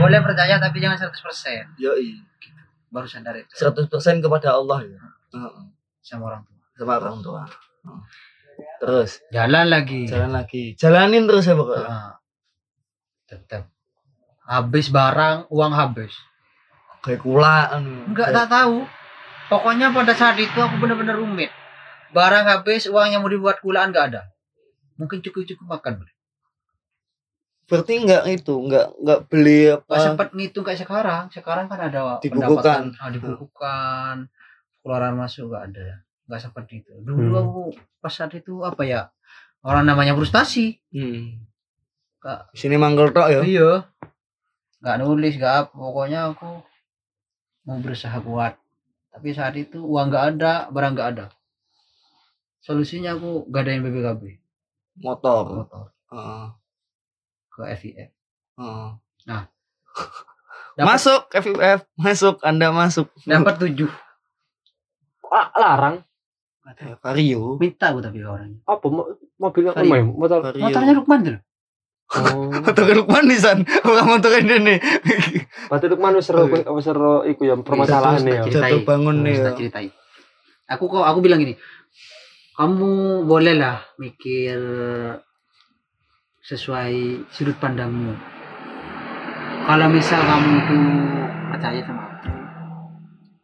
[0.00, 2.24] boleh percaya tapi jangan 100% Yoi.
[2.88, 5.00] baru sadar itu 100% kepada Allah ya.
[5.36, 5.64] Heeh.
[6.02, 6.58] Sama orang tua.
[6.74, 7.42] Sama orang tua.
[7.46, 8.02] Heeh.
[8.82, 9.10] Terus?
[9.30, 10.02] Jalan lagi.
[10.10, 10.64] Jalan lagi.
[10.74, 11.86] Jalanin terus ya pokoknya.
[11.86, 12.12] Nah,
[13.30, 13.70] tetap
[14.42, 16.12] habis barang uang habis.
[17.02, 18.82] Kayak kula enggak tak tahu.
[19.50, 21.50] Pokoknya pada saat itu aku benar-benar rumit.
[22.10, 24.22] Barang habis uang yang mau dibuat kulaan enggak ada.
[24.98, 26.04] Mungkin cukup-cukup makan.
[27.70, 29.94] Berarti enggak itu, enggak enggak beli apa?
[29.96, 31.30] sempat ngitung kayak sekarang.
[31.32, 32.28] Sekarang kan ada Dibukukan.
[32.28, 34.16] pendapatan, ah, dibukukan
[34.82, 35.86] keluaran masuk enggak ada
[36.24, 37.40] nggak seperti itu dulu Hmm.
[37.40, 37.62] aku
[37.98, 39.10] pas saat itu apa ya
[39.60, 41.42] orang namanya frustasi Hmm.
[42.18, 42.50] Kak.
[42.52, 43.40] Sini mangkel tok ya.
[43.42, 43.70] iya
[44.78, 46.62] nggak nulis nggak apa pokoknya aku
[47.62, 48.58] mau berusaha kuat
[49.08, 51.26] tapi saat itu uang nggak ada barang nggak ada
[52.58, 54.38] solusinya aku gadain BBKB
[54.98, 55.44] Motor.
[55.56, 56.44] motor Heeh.
[57.48, 58.10] ke FIF
[58.52, 58.88] Heeh.
[59.24, 59.50] Dapat-
[60.88, 63.06] Masuk FIF, masuk, Anda masuk.
[63.22, 63.90] dapat tujuh
[65.54, 65.96] larang.
[67.02, 67.58] Vario.
[67.58, 69.82] minta aku tapi orangnya Apa mo- mobil Vario.
[69.82, 69.98] apa?
[70.14, 70.38] Motor.
[70.46, 70.62] Vario.
[70.62, 71.38] motornya Lukman tuh
[72.12, 72.52] Oh.
[72.68, 74.76] Motor Lukman di san, bukan motor ini.
[75.72, 78.44] Berarti Lukman wis seru wis seru iku ya permasalahan ya.
[78.44, 78.68] Ceritain.
[78.68, 79.44] Jatuh bangun nih ya.
[79.48, 79.90] tak ceritain.
[80.68, 81.56] Aku kok aku bilang gini,
[82.52, 84.60] kamu bolehlah mikir
[86.42, 86.92] sesuai
[87.28, 88.12] sudut pandangmu.
[89.62, 90.78] Kalau misal kamu itu
[91.48, 92.28] percaya sama aku,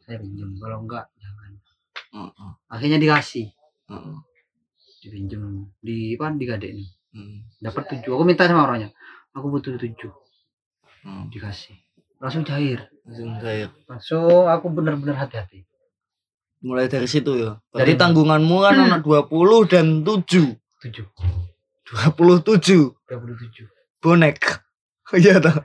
[0.03, 0.51] saya pinjam.
[0.53, 1.09] Kalau enggak,
[2.09, 2.51] Heeh.
[2.67, 3.47] Akhirnya dikasih,
[3.89, 4.17] Heeh.
[5.01, 5.43] dipinjam
[5.79, 6.81] di apa digadein.
[7.09, 7.45] Hmm.
[7.59, 8.13] Dapat tujuh.
[8.13, 8.93] Aku minta sama orangnya,
[9.33, 10.13] aku butuh tujuh,
[11.03, 11.29] Hmm.
[11.29, 11.77] dikasih.
[12.19, 12.91] Langsung cair.
[13.07, 13.69] Langsung cair.
[13.87, 15.63] Langsung aku benar-benar hati-hati.
[16.59, 17.63] Mulai dari situ ya.
[17.71, 20.59] Dari- tanggunganmu kan anak 20 dan 7.
[20.83, 21.07] Tujuh.
[21.87, 23.67] 27 27.
[24.03, 24.39] bonek.
[25.09, 25.57] Iya toh.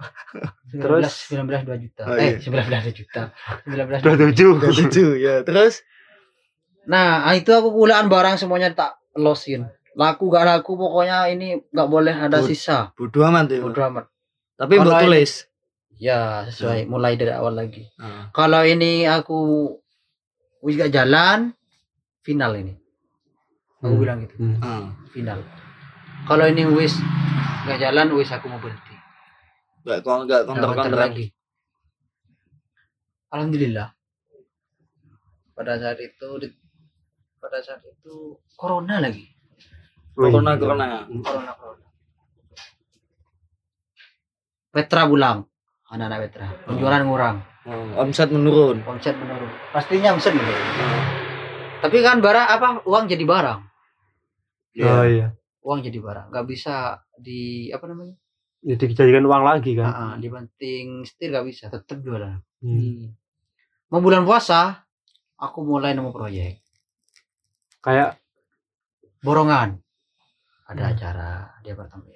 [0.72, 1.14] 19, Terus?
[1.28, 2.02] 19 2 juta.
[2.08, 2.40] Oh, eh, iya.
[2.40, 3.22] 19 2 juta.
[3.68, 4.52] 19 Dua 2 tujuh.
[4.56, 5.44] 27 ya.
[5.44, 5.84] Terus
[6.84, 9.68] Nah, itu aku kulaan barang semuanya tak losin.
[9.94, 12.90] Laku gak laku pokoknya ini nggak boleh ada Bud- sisa.
[12.94, 13.62] bodo amat ya.
[13.62, 14.06] Bodo amat.
[14.56, 15.48] Tapi buat tulis.
[15.96, 17.86] Ya, sesuai mulai dari awal lagi.
[17.96, 19.70] Nah, Kalau ini aku
[20.60, 21.54] wis gak jalan,
[22.20, 22.74] final ini.
[23.80, 24.02] Aku Hmm.
[24.02, 24.58] bilang gitu, Hmm.
[24.60, 24.90] ah.
[25.10, 25.40] final.
[26.26, 26.98] Kalau ini wis
[27.64, 28.92] gak jalan, wis aku mau berhenti.
[29.84, 31.04] Enggak kok enggak Nggak kontak kontra-kontra.
[31.06, 31.26] lagi.
[33.30, 33.88] Alhamdulillah.
[35.54, 36.28] Pada saat itu
[37.44, 39.28] pada saat itu corona lagi.
[40.16, 41.04] Corona corona.
[41.04, 41.88] Corona corona.
[44.72, 45.44] Petra pulang.
[45.92, 46.48] Anak-anak Petra.
[46.64, 47.38] Penjualan ngurang.
[47.68, 48.80] Oh, omset menurun.
[48.88, 49.52] Omset menurun.
[49.76, 50.64] Pastinya omset menurun.
[51.84, 53.60] Tapi kan barang apa uang jadi barang.
[53.60, 54.96] Oh Iya.
[55.06, 55.28] iya.
[55.62, 56.32] Uang jadi barang.
[56.32, 58.16] Gak bisa di apa namanya?
[58.64, 59.86] Jadi dijadikan uang lagi kan.
[59.92, 61.68] Ah, ah, dibanting setir gak bisa.
[61.68, 62.40] Tetap jualan.
[62.64, 63.12] Hmm.
[63.92, 64.88] Mau bulan puasa,
[65.36, 66.63] aku mulai nemu proyek.
[67.84, 68.16] Kayak
[69.20, 69.80] borongan
[70.64, 70.94] ada Hmm.
[70.96, 72.16] acara di apartemen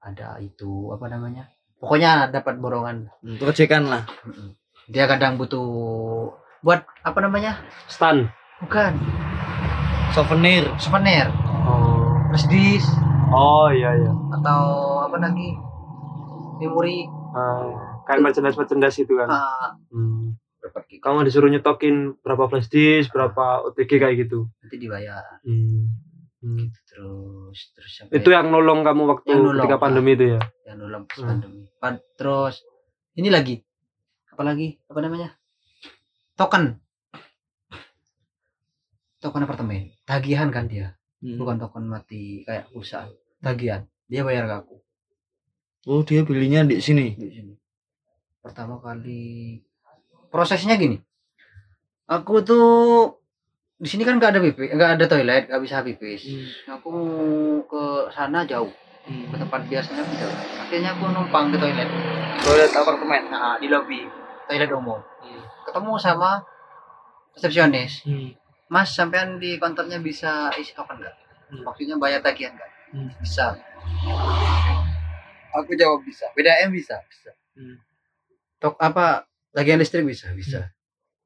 [0.00, 4.02] ada itu apa namanya pokoknya dapat borongan Hmm, Proyekan lah.
[4.86, 5.62] Dia kadang butuh
[6.60, 8.26] buat apa namanya stan.
[8.58, 8.92] bukan
[10.10, 10.66] Souvenir.
[10.76, 11.30] souvenir
[11.62, 12.18] Oh.
[12.48, 12.90] disk
[13.30, 14.10] Oh iya iya.
[14.32, 14.62] atau
[15.00, 15.54] apa lagi
[16.58, 19.30] memori Ah, kayak merchandise merchandise itu kan.
[19.30, 20.34] ah, Hmm.
[20.60, 21.00] Gitu.
[21.00, 24.46] Kamu disuruh nyetokin berapa flash disk, berapa OTG kayak gitu.
[24.60, 25.88] nanti dibayar Hmm.
[26.40, 26.72] Hmm.
[26.86, 29.82] terus terus sampai Itu yang nolong kamu waktu Yang nolong, ketika ah.
[29.82, 30.40] pandemi itu ya.
[30.64, 31.28] yang nolong pas Hmm.
[31.28, 32.54] pandemi Pan- terus
[33.12, 33.60] ini lagi
[34.30, 35.28] apa lagi apa namanya
[36.34, 36.80] token
[39.18, 41.36] token apartemen tagihan kan dia Hmm.
[41.36, 44.76] bukan token mati kayak perusahaan tagihan dia bayar ke aku
[45.82, 47.12] Oh, dia belinya di sini.
[47.14, 47.54] di sini
[48.38, 49.60] pertama kali
[50.30, 50.96] prosesnya gini.
[52.06, 53.20] Aku tuh
[53.80, 56.22] di sini kan nggak ada BP nggak ada toilet nggak bisa pipis.
[56.70, 56.94] Aku
[57.66, 58.70] ke sana jauh
[59.06, 60.36] ke tempat biasanya aku jauh.
[60.60, 61.88] Akhirnya aku numpang ke toilet.
[62.40, 63.22] Toilet apartemen.
[63.32, 64.06] nah, di lobi.
[64.46, 65.00] Toilet umum.
[65.66, 66.42] Ketemu sama
[67.34, 68.06] resepsionis.
[68.06, 68.30] Hmm.
[68.70, 71.16] mas sampean di konternya bisa isi token nggak?
[71.50, 71.66] Hmm.
[71.66, 72.70] maksudnya bayar tagihan nggak?
[72.94, 73.10] Hmm.
[73.18, 73.58] bisa.
[75.50, 76.30] Aku jawab bisa.
[76.38, 77.02] BDM bisa?
[77.10, 77.34] Bisa.
[77.58, 77.82] Hmm.
[78.62, 80.70] tok apa tagihan listrik bisa bisa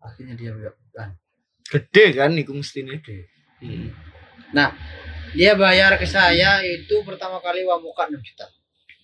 [0.00, 1.16] akhirnya dia bilang
[1.64, 3.00] Gede kan iku mesti nih.
[3.00, 3.16] Gede.
[3.64, 3.88] Hmm.
[5.32, 8.46] dia bayar ke saya itu pertama kali uang muka 6 juta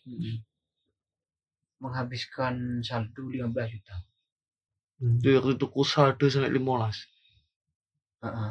[0.01, 0.41] Hmm.
[1.81, 3.97] menghabiskan saldo 15 juta
[5.01, 5.17] Hmm.
[5.25, 7.09] Dia itu ku saldo sampai 15.
[8.21, 8.51] Heeh.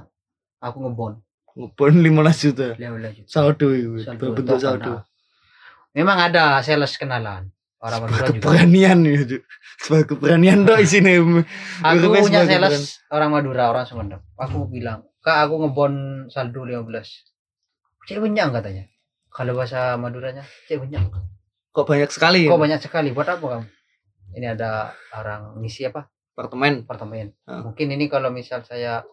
[0.60, 1.14] aku ngebon
[1.54, 2.68] Ngebon 15 juta.
[2.82, 3.28] Ya udah gitu.
[3.30, 4.02] Saldo itu.
[4.02, 4.92] Saldo token, saldo.
[4.98, 5.04] nah.
[5.94, 7.54] Memang ada sales kenalan.
[7.80, 8.44] Orang Madura Sebuah juga.
[8.44, 9.38] keberanian itu.
[9.80, 11.16] Sebuah keberanian dong sini.
[11.88, 14.22] Aku punya sales orang Madura, orang Sumeneb.
[14.36, 15.94] Aku bilang, "Kak, aku ngebon
[16.28, 17.08] saldo 15."
[18.04, 18.84] Cek benyang katanya.
[19.32, 21.08] Kalau bahasa Maduranya, cek benyang.
[21.72, 22.50] Kok banyak sekali ya?
[22.52, 23.16] Kok banyak sekali?
[23.16, 23.66] Buat apa kamu?
[24.36, 26.12] Ini ada orang ngisi apa?
[26.40, 26.88] apartemen.
[26.88, 27.36] Apartemen.
[27.44, 27.60] Ah.
[27.68, 29.04] Mungkin ini kalau misal saya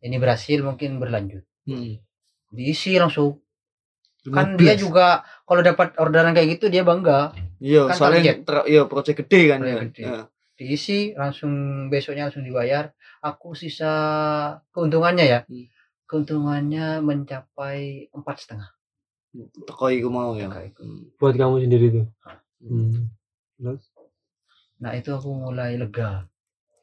[0.00, 1.44] ini berhasil mungkin berlanjut.
[1.68, 2.00] Hmm.
[2.48, 3.44] Diisi langsung.
[4.26, 4.80] Kan dia 15.
[4.88, 7.36] juga kalau dapat orderan kayak gitu dia bangga.
[7.58, 8.36] Iya, kan soalnya target.
[8.42, 9.82] ter- iya project gede kan Project ya.
[9.82, 10.02] gede.
[10.02, 10.18] Ya.
[10.56, 11.52] Diisi langsung
[11.88, 12.88] besoknya langsung dibayar.
[13.20, 13.92] Aku sisa
[14.70, 15.40] keuntungannya ya.
[15.44, 15.66] Hmm.
[16.04, 18.68] Keuntungannya mencapai empat setengah.
[19.62, 20.48] Teko iku mau ya.
[20.48, 21.12] Hmm.
[21.14, 22.06] Buat kamu sendiri tuh.
[22.60, 23.12] Hmm.
[24.78, 26.24] Nah itu aku mulai lega.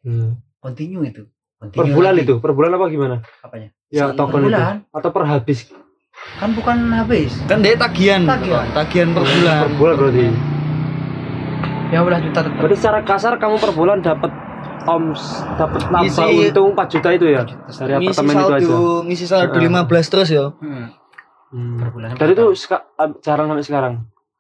[0.02, 0.38] Hmm.
[0.60, 1.24] Continue itu.
[1.58, 2.26] Per Continue bulan lagi.
[2.26, 3.16] itu, per bulan apa gimana?
[3.40, 3.70] Apanya?
[3.88, 4.48] Ya Sama token Per itu.
[4.50, 4.76] bulan.
[4.92, 5.60] Atau per habis?
[6.36, 7.32] Kan bukan habis.
[7.46, 8.22] Kan dia tagihan.
[8.24, 8.68] Tagihan.
[8.72, 9.60] Tagihan per bulan.
[9.62, 10.26] Per bulan berarti.
[11.94, 12.58] Ya udah juta tetap.
[12.58, 14.32] Berarti secara kasar kamu per bulan dapat
[14.84, 15.22] oms
[15.56, 18.52] dapat Isi- untung 4 juta itu ya dari Ngisi apartemen itu aja.
[18.60, 19.70] saldo, ngisi saldo Heeh.
[19.72, 20.46] 15 terus ya.
[20.60, 20.86] Hmm.
[21.54, 21.78] Hmm.
[21.78, 22.08] Per bulan.
[22.18, 22.46] Dari itu
[23.22, 23.94] jarang sampai sekarang.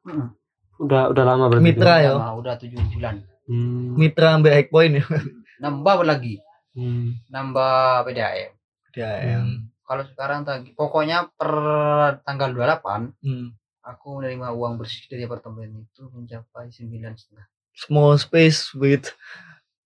[0.03, 0.33] Hmm.
[0.81, 1.63] Udah udah lama berarti.
[1.63, 2.13] Mitra ya.
[2.33, 3.21] Udah tujuh bulan.
[3.45, 3.93] Hmm.
[3.95, 5.05] Mitra ambil high point ya.
[5.63, 6.41] Nambah lagi.
[6.73, 7.21] Hmm.
[7.29, 8.51] Nambah PDAM.
[8.93, 9.45] DAM.
[9.83, 10.39] Kalau sekarang
[10.73, 11.51] pokoknya per
[12.25, 13.53] tanggal 28 Hmm.
[13.83, 17.45] Aku menerima uang bersih dari apartemen itu mencapai sembilan setengah.
[17.75, 19.11] Small space with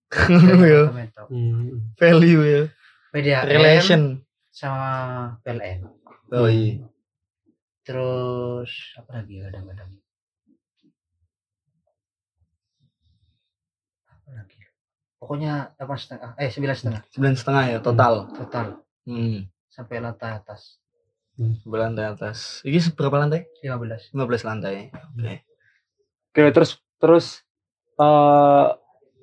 [0.14, 1.28] ya, Apartemen tau.
[1.28, 1.82] Hmm.
[1.98, 2.64] value ya.
[3.12, 4.02] PDAM Relation.
[4.52, 4.92] sama
[5.42, 5.80] PLN.
[6.32, 6.84] Oh iya.
[7.82, 9.92] Terus apa lagi ya kadang-kadang?
[14.08, 14.60] Apa lagi?
[15.18, 18.14] Pokoknya delapan setengah, eh sembilan setengah Sembilan setengah ya total.
[18.36, 18.68] total
[19.08, 19.48] Hmm.
[19.72, 20.78] sampai lantai atas
[21.38, 22.66] Berlantai atas.
[22.66, 23.46] Ini seberapa lantai?
[23.62, 24.90] 15 15 lantai.
[24.90, 25.36] Oke.
[26.34, 27.26] Oke, terus terus
[28.02, 28.68] eh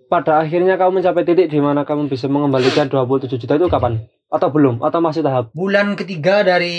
[0.07, 4.07] pada akhirnya kamu mencapai titik di mana kamu bisa mengembalikan 27 juta itu kapan?
[4.31, 4.79] Atau belum?
[4.83, 5.50] Atau masih tahap?
[5.50, 6.79] bulan ketiga dari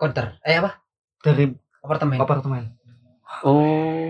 [0.00, 0.80] counter eh apa
[1.20, 1.52] Dari
[1.84, 2.62] apartemen apartemen.
[3.44, 4.08] Oh.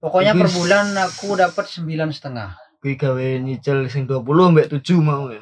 [0.00, 2.50] pokoknya per bulan aku dapat sembilan setengah
[2.84, 5.40] Gue gawe nyicil sing 20 mbak 7 mau ya.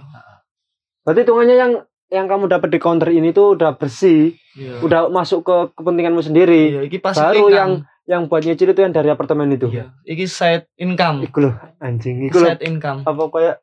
[1.03, 1.73] Berarti hitungannya yang
[2.13, 4.85] yang kamu dapat di counter ini tuh udah bersih, Iya.
[4.85, 6.63] udah masuk ke kepentinganmu sendiri.
[6.71, 7.51] Iya, iki Baru income.
[7.51, 7.71] yang
[8.03, 9.67] yang buat nyicil itu yang dari apartemen itu.
[9.67, 9.97] Iya.
[10.05, 11.25] Iki side income.
[11.25, 12.29] Iku loh, anjing.
[12.29, 13.01] Iku loh Side income.
[13.03, 13.57] apa kayak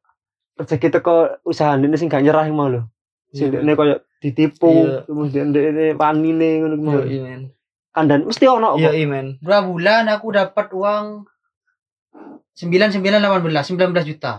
[0.57, 2.89] rezeki teko usaha ini sing gak nyerah mau loh.
[3.29, 3.61] Iya.
[3.61, 5.05] ini kayak ditipu, Iya.
[5.05, 6.97] kemudian ini panine ngono mau.
[6.97, 7.41] Iya, iya, men.
[7.89, 8.93] Kandan mesti ono Iya, kok.
[8.95, 9.27] iya, men.
[9.39, 11.05] dua bulan aku dapat uang
[12.51, 14.33] sembilan sembilan delapan belas sembilan belas juta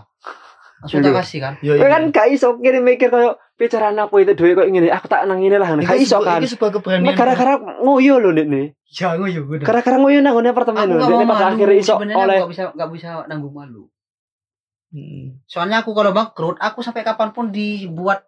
[0.81, 1.19] langsung tak Iya.
[1.21, 1.87] kasih kan Iya, iya.
[1.87, 5.37] kan gak iso kene mikir kayak bicara aku itu duit kok ngene, aku tak nang
[5.37, 5.69] ngene lah.
[5.77, 6.41] Gak iso kan.
[6.41, 7.13] Iki sebuah keberanian.
[7.13, 8.65] Gara-gara ngoyo lho Nek nih.
[8.91, 10.97] ya nguyu udah Gara-gara ngoyo nang ngene apartemen aku lho.
[10.97, 13.83] gak mau Nek pada malu akhirnya iso oleh aku gak bisa gak bisa nanggung malu
[14.91, 15.39] Hmm.
[15.45, 18.27] soalnya aku kalau bangkrut aku sampai kapan pun dibuat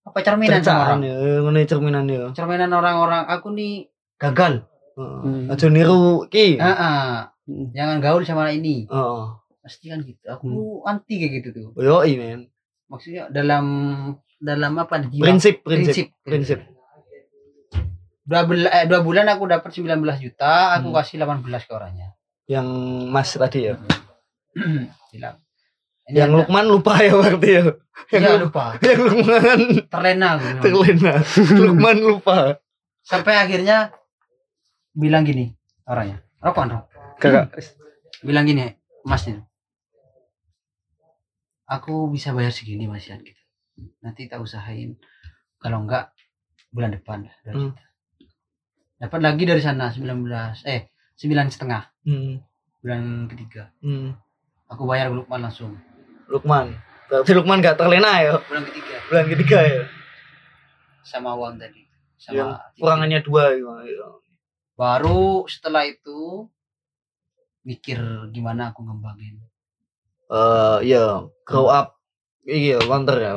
[0.00, 2.24] apa cerminan sama Cercaan orang ya, ngene cerminan ya.
[2.32, 3.84] cerminan orang-orang aku nih
[4.16, 4.64] gagal
[4.96, 5.20] Heeh.
[5.20, 5.52] Hmm.
[5.52, 6.56] Aja niru ki.
[6.56, 7.68] Hmm.
[7.70, 9.22] jangan gaul sama ini Heeh.
[9.60, 10.48] Pasti kan gitu aku
[10.82, 12.48] anti kayak gitu tuh Yo, men.
[12.86, 13.64] maksudnya dalam
[14.36, 16.60] dalam apa jiwa- Prinsip, prinsip, prinsip prinsip.
[18.22, 20.96] dua bulan eh, dua bulan aku dapat 19 juta aku Hmm.
[20.96, 22.08] kasih 18 ke orangnya
[22.46, 22.66] Yang
[23.06, 23.74] Mas tadi ya.
[25.12, 25.36] bilang
[26.04, 27.62] Yang ada- Lukman lupa ya berarti ya.
[27.62, 27.74] Yang,
[28.16, 31.12] Iya, Luk- lupa yang Lukman terlena terlena.
[31.54, 32.36] Lukman lupa.
[33.02, 33.92] sampai akhirnya
[34.92, 36.84] bilang gini orangnya rokok rok
[37.18, 37.54] Kakak.
[38.20, 39.42] bilang gini mas ini
[41.70, 43.38] aku bisa bayar segini mas Yan gitu
[43.98, 44.98] nanti tak usahain
[45.56, 46.10] kalau enggak
[46.68, 47.62] bulan depan lah dua Hmm.
[47.70, 47.84] juta.
[48.98, 50.26] dapat lagi dari sana 19
[50.64, 50.80] eh
[51.14, 52.42] sembilan setengah Hmm.
[52.78, 54.12] bulan ketiga Hmm.
[54.66, 55.78] aku bayar Lukman langsung
[56.26, 56.74] Lukman.
[57.06, 58.38] Berarti Lukman gak terlena ya.
[58.40, 59.82] bulan ketiga Bulan ketiga ya.
[61.02, 61.82] sama uang tadi
[62.14, 64.08] sama Yang kurangannya dua ya.
[64.76, 66.46] baru setelah itu
[67.62, 67.98] mikir
[68.30, 69.36] gimana aku ngembangin
[70.30, 71.04] Eh, iya,
[71.42, 71.98] grow up.
[72.42, 73.34] Iya, wonder ya.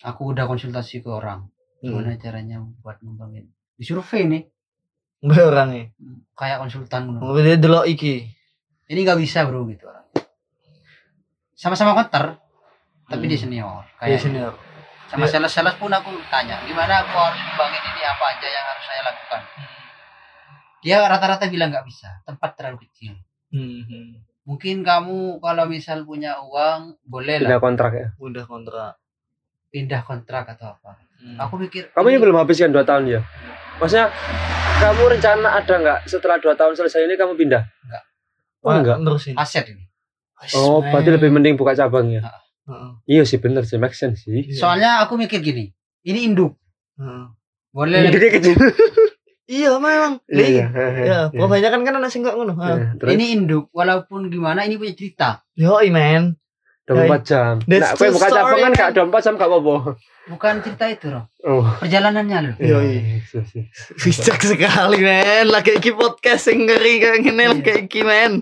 [0.00, 1.92] aku udah konsultasi ke orang Hmm.
[1.92, 4.48] gimana caranya buat ngembangin di survei nih
[5.20, 5.92] Mbak orangnya.
[6.32, 7.20] kayak konsultan.
[7.20, 8.24] Mungkin dia delok iki.
[8.86, 10.08] ini nggak bisa bro gitu orang
[11.52, 12.40] sama-sama konter
[13.04, 13.28] tapi Hmm.
[13.28, 14.56] dia senior kayak senior.
[15.06, 18.84] sama Dia- sales-sales pun aku tanya gimana aku harus ngembangin ini apa aja yang harus
[18.84, 19.40] saya lakukan
[20.80, 23.12] dia rata-rata bilang nggak bisa tempat terlalu kecil
[23.50, 24.16] Hmm.
[24.50, 24.58] Hmm.
[24.58, 28.08] mungkin kamu kalau misal punya uang boleh lah kontrak ya.
[28.18, 28.98] Udah kontrak.
[29.70, 30.98] pindah kontrak atau apa.
[31.46, 33.22] Aku pikir Kamu ini belum habis kan dua tahun ya?
[33.78, 34.10] Maksudnya
[34.82, 37.62] kamu rencana ada nggak setelah dua tahun selesai ini kamu pindah?
[37.86, 38.02] Enggak.
[38.66, 38.96] Oh enggak.
[38.98, 39.34] Terusin.
[39.38, 39.86] aset ini.
[40.58, 42.26] Oh berarti lebih mending buka cabang ya?
[42.66, 42.90] Heeh.
[43.06, 44.50] Iya sih bener sih make sense sih.
[44.50, 44.58] Iya.
[44.58, 45.70] Soalnya aku mikir gini,
[46.02, 46.58] ini induk.
[46.98, 47.30] Heeh.
[47.70, 48.58] Boleh Gede kecil.
[49.50, 50.22] Iya memang.
[50.30, 50.66] Iya.
[51.02, 52.54] Ya, kebanyakan kan anak sing kok ngono.
[52.54, 55.42] Iya, Terus ini induk walaupun gimana ini punya cerita.
[55.52, 56.38] Yo, men.
[56.86, 57.54] 24 jam.
[57.62, 58.78] That's Nah, kowe the buka cabang story, kan man.
[58.78, 59.74] gak 24 jam gak apa-apa.
[60.26, 61.24] Bukan cerita itu, Roh.
[61.42, 61.62] Oh.
[61.78, 62.54] Perjalanannya loh.
[62.58, 63.00] Iya, Iya, iya.
[63.22, 63.64] iya, iya.
[63.96, 65.46] Bijak sekali men.
[65.48, 67.50] Lagi iki podcast sing ngeri kayak ngene Iya.
[67.52, 68.32] lagi iki men.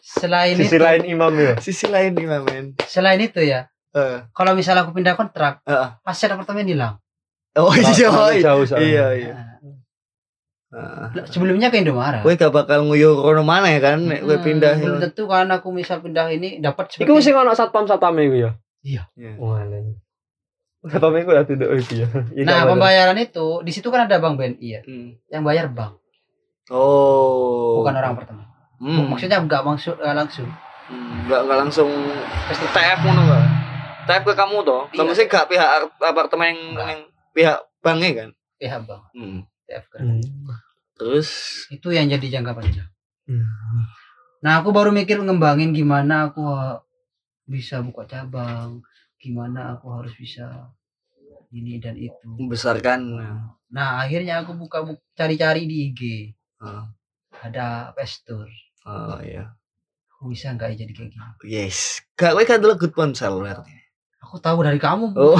[0.00, 1.54] Selain Sisi itu, lain imam ya.
[1.58, 2.74] Sisi lain gimana men?
[2.84, 4.26] selain itu ya, Heeh.
[4.32, 5.88] kalau misalnya aku pindah kontrak, Heeh.
[6.02, 6.98] aset apartemen hilang.
[7.54, 8.42] Oh iya, Terlalu iya.
[8.42, 8.64] jauh.
[8.74, 9.34] Iya, iya.
[10.68, 11.08] Nah.
[11.24, 12.20] Sebelumnya ke Indomaret.
[12.20, 14.76] Kowe gak bakal nguyur kono mana ya kan Hmm, pindah.
[14.76, 18.50] Belum tentu kan aku misal pindah ini dapat Iku sing ono satpam-satpam iku ya.
[18.84, 19.02] Iya.
[19.36, 19.96] Wah, lain.
[20.82, 22.08] Satpam iku ya tidak iki ya.
[22.30, 24.80] Iya, Nah, pembayaran itu di situ kan ada bank BNI ya.
[24.82, 25.16] Hmm.
[25.26, 25.92] Yang bayar bank,
[26.68, 27.80] Oh.
[27.80, 28.44] bukan orang apartemen.
[28.76, 29.08] Hmm.
[29.08, 30.46] Maksudnya enggak langsung eh, langsung.
[30.84, 31.90] Hmm, Nggak nggak langsung
[32.70, 33.44] TF ngono enggak?
[34.04, 34.82] TF ke kamu toh.
[34.86, 34.96] Iya.
[34.96, 36.86] Kamu sih gak pihak ar- apartemen yang, Nggak.
[36.86, 37.00] yang
[37.30, 38.28] pihak banknya kan?
[38.56, 39.40] pihak bank, Hmm.
[39.68, 40.00] TF kan.
[40.02, 40.24] Hmm.
[40.96, 41.28] Terus
[41.68, 42.88] Itu yang jadi jangka panjang.
[43.28, 43.44] Hmm.
[44.40, 46.42] Nah, aku baru mikir ngembangin gimana aku
[47.44, 48.80] bisa buka cabang,
[49.20, 50.72] gimana aku harus bisa
[51.52, 52.24] ini dan itu.
[52.24, 53.00] membesarkan.
[53.68, 56.00] Nah, akhirnya aku buka bu- cari-cari di IG.
[56.64, 56.88] Oh,
[57.38, 58.48] Ada Pestur.
[58.88, 59.54] oh iya.
[60.18, 61.26] Aku bisa nggak jadi kayak gini?
[61.46, 62.02] Yes.
[62.18, 63.70] Gak kowe kan good ponsel berarti.
[64.18, 65.14] Aku tahu dari kamu.
[65.18, 65.38] Oh.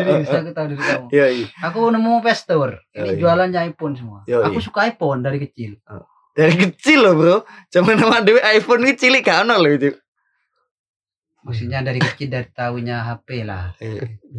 [0.00, 1.06] Serius, aku tahu dari kamu.
[1.12, 1.46] Iya, iya.
[1.62, 2.80] Aku nemu Pestur.
[2.80, 3.20] Oh, Ini iya.
[3.20, 4.20] jualannya iPhone semua.
[4.24, 4.64] Yo, Aku iya.
[4.64, 5.78] suka iPhone dari kecil.
[6.34, 7.36] Dari kecil loh, Bro.
[7.70, 9.94] Zaman nama dewe iPhone ini cilik kan loh itu.
[11.44, 13.76] Maksudnya dari kecil dari tahunya HP lah.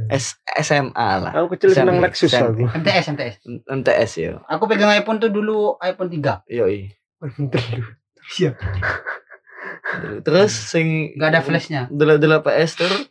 [0.10, 1.32] S SMA lah.
[1.38, 2.06] Aku kecil seneng SMP.
[2.10, 2.66] Lexus aku.
[2.66, 3.36] MTS, MTS.
[3.70, 4.32] MTS ya.
[4.50, 6.50] Aku pegang iPhone tuh dulu iPhone 3.
[6.50, 6.90] Yo, iya.
[8.42, 8.52] Iya.
[10.26, 11.88] Terus sing Gak ada flashnya.
[11.94, 13.04] Dela-dela PS terus.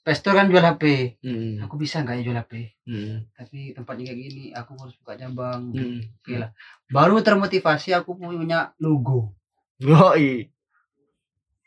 [0.00, 1.16] Pestur kan jual HP.
[1.20, 1.60] Hmm.
[1.64, 2.52] Aku bisa nggak ya jual HP?
[2.88, 3.28] Hmm.
[3.36, 5.76] Tapi tempatnya kayak gini, aku harus buka cabang.
[5.76, 6.00] Hmm.
[6.00, 6.50] Oke lah.
[6.88, 9.36] Baru termotivasi aku punya logo.
[9.84, 10.48] Oh, iya.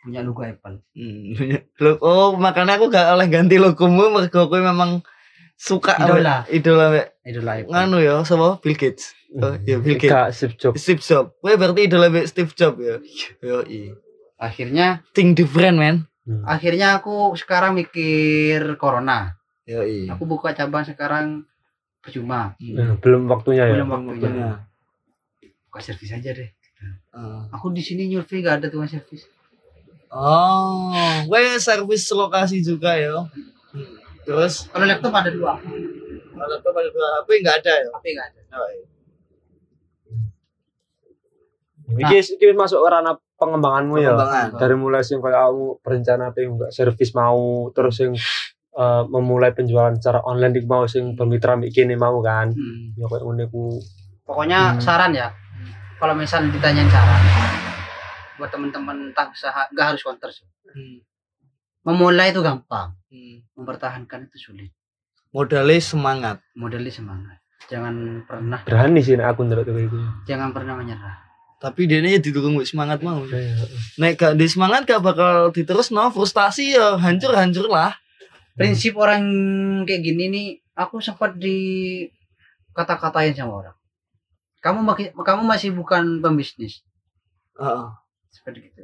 [0.01, 0.81] Punya logo Apple.
[0.97, 1.33] Hmm.
[2.03, 5.05] Oh, makanya aku gak oleh ganti logomu mergo kowe memang
[5.63, 6.43] suka Idola.
[6.43, 7.71] ambek- idola ambek Idola Apple.
[7.71, 8.59] nganu ya, sapa?
[8.59, 9.15] Bill Gates.
[9.39, 10.11] Oh, iya Bill Gates.
[10.11, 10.75] Gak Steve Jobs.
[10.77, 11.31] Steve Jobs.
[11.39, 12.95] Kowe berarti idola ambek Steve Jobs ya.
[13.39, 13.95] Yo, iya.
[14.35, 15.95] Akhirnya, Think different, man.
[16.23, 16.39] Hmm.
[16.47, 19.35] akhirnya aku sekarang mikir corona.
[19.63, 20.11] Yo, iya.
[20.15, 21.47] Aku buka cabang sekarang
[21.99, 22.55] percuma.
[22.59, 23.79] Nah, belum waktunya ya.
[23.79, 24.19] Belum waktunya.
[24.19, 24.55] Benar.
[25.67, 26.51] Buka servis aja deh.
[27.15, 27.47] Ah.
[27.55, 29.23] Aku di sini nyurvey gak ada tukang servis.
[30.11, 30.91] Oh,
[31.25, 33.23] kowe servis lokasi juga ya.
[33.71, 34.02] Hmm.
[34.23, 35.53] Terus Kalau laptop ada dua.
[36.33, 37.87] kalau apa pada dua HP enggak ada ya?
[37.93, 38.41] HP gak ada.
[38.57, 38.85] Oh, iya.
[41.93, 44.15] Iki iki masuk ke ranah pengembanganmu ya.
[44.15, 44.47] Pengembangan.
[44.57, 48.11] Dari mulai sing kayak kamu berencana pengen buka servis mau terus sing
[48.73, 52.49] eh, memulai penjualan secara online iki mau sing bermitra kene mau kan.
[52.49, 52.97] Hmm.
[52.97, 53.77] Ya kayak ngene ku.
[54.25, 54.81] Pokoknya Hmm.
[54.81, 55.29] saran ya.
[55.99, 57.21] Kalau misal ditanyain saran
[58.33, 60.47] buat teman-teman entah usaha nggak harus counter sih.
[60.65, 60.97] Hmm.
[61.83, 63.43] Memulai itu gampang, Hmm.
[63.53, 64.71] mempertahankan itu sulit.
[65.29, 66.37] Modalnya semangat.
[66.53, 67.37] Modalnya semangat.
[67.65, 69.97] Jangan pernah Berani sih aku ndelok kayak gitu.
[70.25, 71.15] jangan pernah menyerah.
[71.57, 73.23] Tapi dia ini didukung semangat mau.
[73.23, 73.55] Iya.
[73.97, 77.95] Nek gak di semangat gak bakal diterus no frustasi ya hancur hancur lah.
[78.53, 79.23] Prinsip orang
[79.83, 81.57] kayak gini nih, aku sempat di
[82.69, 83.75] kata-katain sama orang.
[84.59, 86.83] Kamu maki- kamu masih bukan pembisnis
[87.55, 87.87] Heeh.
[88.29, 88.83] seperti gitu.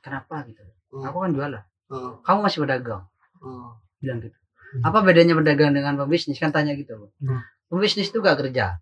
[0.00, 0.64] Kenapa gitu?
[0.90, 1.04] Hmm.
[1.04, 1.62] Aku kan jualan.
[1.88, 2.10] Heeh.
[2.24, 3.04] Kamu masih pedagang.
[3.40, 3.68] Heeh.
[3.98, 4.38] bilang gitu.
[4.84, 6.38] Apa bedanya pedagang dengan pembisnis?
[6.38, 7.10] Kan tanya gitu.
[7.18, 7.42] Hmm.
[7.66, 8.78] Pembisnis itu gak kerja,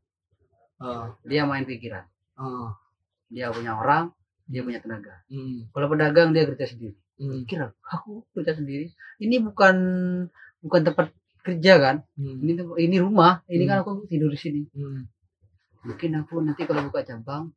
[0.83, 1.05] Heeh.
[1.25, 2.05] dia main pikiran.
[2.37, 2.69] Heeh.
[3.33, 4.13] Dia punya orang,
[4.47, 5.25] dia punya tenaga.
[5.31, 5.71] Hmm.
[5.73, 6.95] Kalau pedagang dia kerja sendiri.
[7.17, 7.49] Hmm.
[7.49, 8.93] Kira aku kerja sendiri.
[9.23, 9.77] Ini bukan
[10.61, 11.11] bukan tempat
[11.43, 11.97] kerja kan?
[12.19, 12.43] Hmm.
[12.45, 12.53] Ini
[12.83, 13.41] ini rumah.
[13.49, 14.61] Ini kan aku tidur di sini.
[14.75, 15.09] Hmm.
[15.87, 17.55] Mungkin aku nanti kalau buka cabang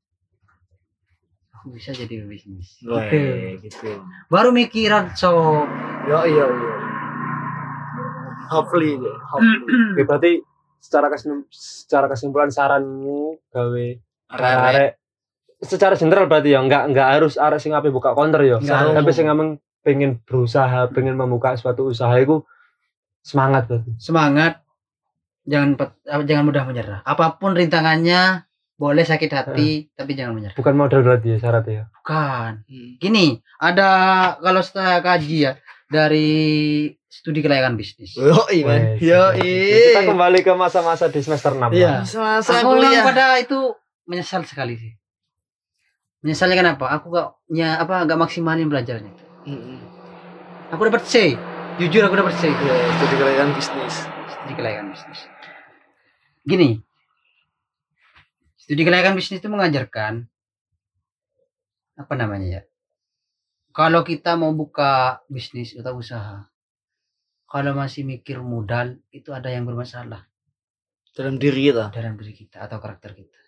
[1.59, 2.79] aku bisa jadi pembisnis.
[2.87, 3.67] Wah, Gitu.
[3.67, 3.99] gitu.
[4.31, 5.67] Baru mikiran so
[6.07, 6.73] Yo iya iya.
[8.49, 9.93] Hopefully, deh, hopefully.
[9.93, 10.31] Oke, berarti
[10.79, 13.85] secara kesim, secara kesimpulan saranmu gawe
[14.31, 14.95] arek
[15.59, 18.57] secara general berarti ya enggak enggak harus arek sing ape buka counter ya.
[18.63, 22.41] Tapi sing emang pengen berusaha, pengen membuka suatu usaha itu
[23.19, 23.91] semangat berarti.
[23.99, 24.63] semangat
[25.43, 28.47] jangan apa, jangan mudah menyerah apa pun rintangannya
[28.79, 31.85] boleh sakit hati tapi jangan menyerah Bukan modal berarti ya syaratnya ya.
[31.91, 32.51] bukan
[32.95, 33.89] gini ada
[34.39, 35.53] kalau saya kaji ya
[35.91, 36.29] dari
[37.09, 38.13] studi kelayakan bisnis.
[38.13, 38.29] Yo.
[38.47, 41.73] Wes, Yo Kita kembali ke masa-masa di semester 6.
[41.73, 42.05] Iya.
[42.05, 43.01] Masa Aku kuliah.
[43.01, 43.73] pada itu
[44.05, 44.93] menyesal sekali sih.
[46.21, 46.93] Menyesalnya kenapa?
[46.93, 49.09] Aku gak ya apa gak maksimalin belajarnya.
[49.49, 49.81] Mm-mm.
[50.69, 51.33] Aku dapat C.
[51.81, 52.53] Jujur aku dapat C.
[52.53, 53.95] Ya, studi kelayakan bisnis.
[54.29, 55.19] Studi kelayakan bisnis.
[56.45, 56.85] Gini.
[58.69, 60.29] Studi kelayakan bisnis itu mengajarkan
[61.97, 62.63] apa namanya ya?
[63.73, 66.45] Kalau kita mau buka bisnis atau usaha,
[67.49, 70.29] kalau masih mikir modal itu ada yang bermasalah
[71.17, 71.89] Dalam diri kita.
[71.89, 73.41] dalam diri kita atau karakter kita.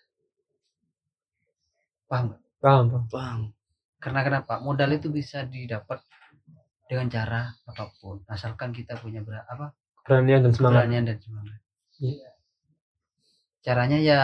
[2.10, 2.42] Paham nggak?
[2.58, 3.04] Paham, paham.
[3.06, 3.40] Bang.
[4.02, 4.58] Karena kenapa?
[4.58, 6.02] Modal itu bisa didapat
[6.90, 9.70] dengan cara apa pun, asalkan kita punya ber- apa
[10.02, 10.82] Keberanian dan semangat.
[10.82, 11.58] keberanian dan semangat.
[12.02, 12.30] Iya.
[13.62, 14.20] Caranya ya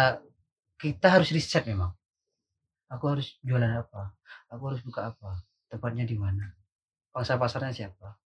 [0.78, 1.92] kita harus riset memang.
[2.88, 4.14] Aku harus jualan apa?
[4.48, 5.44] Aku harus buka apa?
[5.68, 6.54] Tempatnya di mana?
[7.10, 8.16] Pangsa pasarnya siapa?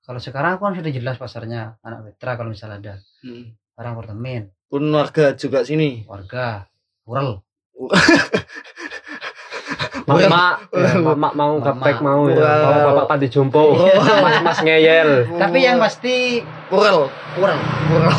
[0.00, 2.94] Kalau sekarang aku kan sudah jelas pasarnya anak vetra kalau misalnya ada
[3.26, 3.52] Mm.
[3.74, 6.06] orang apartemen, Pun warga juga sini.
[6.06, 6.64] warga,
[7.02, 7.42] rural,
[10.06, 12.38] mak, ya, mak mau gaptek mau ya.
[12.38, 12.62] Well.
[12.62, 13.74] Bapak bapak panti jompo.
[14.22, 15.26] Mas mas ngeyel.
[15.34, 16.40] Tapi yang pasti
[16.70, 17.10] Ural.
[17.34, 17.58] rural.
[17.90, 18.14] Ural.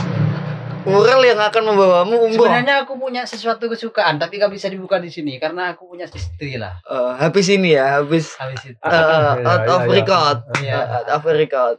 [0.90, 2.46] Ural yang akan membawamu umroh.
[2.46, 6.56] Sebenarnya aku punya sesuatu kesukaan, tapi gak bisa dibuka di sini karena aku punya istri
[6.56, 6.80] lah.
[6.82, 8.80] Eh, habis ini ya, habis Habis itu.
[8.80, 10.38] iya, out of record.
[10.58, 10.76] Iya.
[10.98, 11.78] Out of record.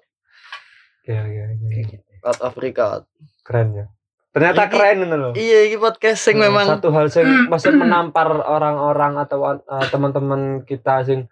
[1.00, 1.96] Oke, oke, oke.
[2.22, 3.02] Out of record.
[3.40, 3.86] Keren ya.
[4.28, 5.32] Ternyata Ini- keren itu loh.
[5.32, 6.66] Iya, ini podcasting Nah, memang.
[6.68, 9.56] satu hal sing masih menampar orang-orang atau uh,
[9.88, 11.26] teman-teman kita sing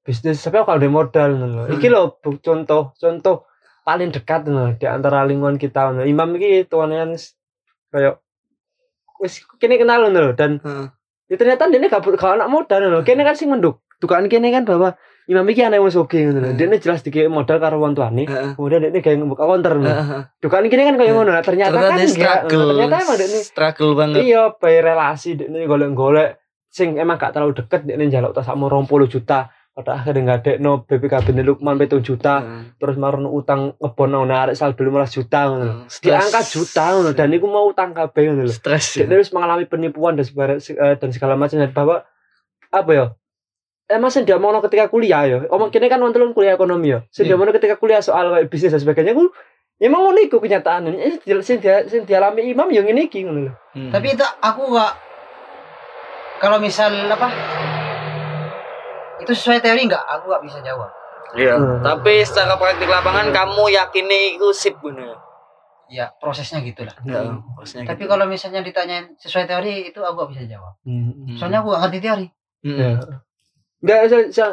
[0.00, 1.62] bisnis tapi kalau ada modal lho.
[1.68, 3.46] Iki lho bu- contoh contoh
[3.82, 6.06] paling dekat ngono di antara lingkungan kita ngono.
[6.06, 7.14] Imam iki tuanean
[7.90, 8.22] kayak
[9.18, 10.86] wis kene kenal lho dan Heeh.
[11.30, 13.02] ya ternyata dia gak gak anak modal ngono.
[13.02, 13.82] Kene kan sing menduk.
[14.02, 14.98] Dugaan kene kan bahwa
[15.30, 16.50] Imam iki anak wis oke ngono lho.
[16.54, 16.58] Hmm.
[16.58, 18.26] Dia jelas dikei modal karo wong tuane.
[18.26, 18.54] Heeh.
[18.54, 19.74] Kemudian dia kayak ngebuka counter.
[20.42, 21.30] Dugaan kene kan kayak ngono.
[21.34, 22.66] Nah, ternyata, kan struggle.
[22.74, 24.22] Ternyata emang dia struggle banget.
[24.26, 28.88] iya bayi relasi dia golek-golek sing emang gak terlalu deket dia njaluk tas sama 20
[29.12, 32.76] juta pada akhirnya nggak ada no BPKB ini Lukman petung juta Heeh.
[32.76, 35.72] terus marono utang ngebon nang narik saldo 15 juta ngono lho.
[35.72, 35.88] Heeh.
[35.88, 36.20] di Stres.
[36.20, 39.00] angka juta ngono dan iku mau utang kabeh ngono lho Stres.
[39.00, 39.10] dia ya.
[39.10, 42.04] harus mengalami penipuan dan segala, eh, dan segala macam dan bahwa
[42.68, 43.04] apa ya
[43.88, 47.24] emang sing dia mau ketika kuliah ya omong kini kan wonten kuliah ekonomi ya sing
[47.24, 47.40] dia Iya.
[47.40, 49.32] mau ketika kuliah soal kayak bisnis dan sebagainya ku
[49.76, 53.40] ya emang ngono iku kenyataan ini sing dia sing dialami imam yang ini iki ngono
[53.48, 53.88] lho Hmm.
[53.88, 54.92] Tapi itu aku gak
[56.36, 57.32] kalau misal apa
[59.22, 60.04] itu sesuai teori nggak?
[60.10, 60.90] Aku nggak bisa jawab.
[61.32, 61.56] Iya.
[61.56, 61.80] Hmm.
[61.80, 65.16] Tapi secara praktik lapangan kamu yakini itu sip bener.
[65.88, 66.92] Ya prosesnya gitulah.
[67.04, 67.44] Ya, Hmm.
[67.52, 68.10] maksudnya Tapi gitu.
[68.10, 70.72] kalau misalnya ditanyain sesuai teori itu aku gak bisa jawab.
[70.84, 71.28] Hmm.
[71.36, 72.26] Soalnya aku gak ngerti teori.
[72.64, 72.78] Hmm.
[72.80, 72.90] Ya.
[73.82, 73.98] Enggak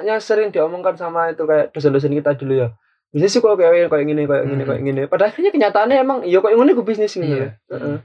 [0.04, 2.68] yang sering diomongkan sama itu kayak dosen-dosen kita dulu ya.
[3.10, 4.70] Bisnis sih kok kayak kayak gini, kayak gini, Hmm.
[4.70, 5.02] kayak gini.
[5.06, 7.26] Padahal akhirnya kenyataannya emang iya kayak gini gue bisnis gitu.
[7.26, 7.58] Iya.
[7.72, 7.98] Heeh.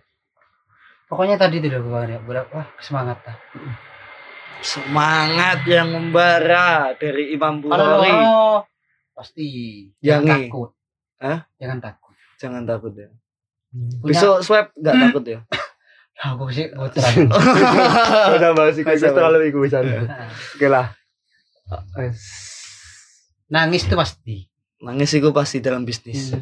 [1.04, 3.36] Pokoknya tadi itu loh ya berapa semangat lah.
[4.60, 8.12] Semangat yang membara dari Imam Bukhari.
[9.14, 9.46] pasti
[10.02, 10.50] jangan Yangi.
[10.50, 10.70] takut.
[11.22, 11.38] Hah?
[11.58, 12.14] Jangan takut.
[12.38, 13.08] Jangan takut ya.
[13.74, 15.38] Punya, Besok swab nggak takut ya.
[16.30, 17.26] aku sih bocoran.
[18.38, 19.82] Udah bahas itu terlalu egoisan.
[20.54, 20.94] Oke lah.
[23.50, 24.46] Nangis tuh pasti.
[24.82, 26.34] Nangis itu pasti dalam bisnis.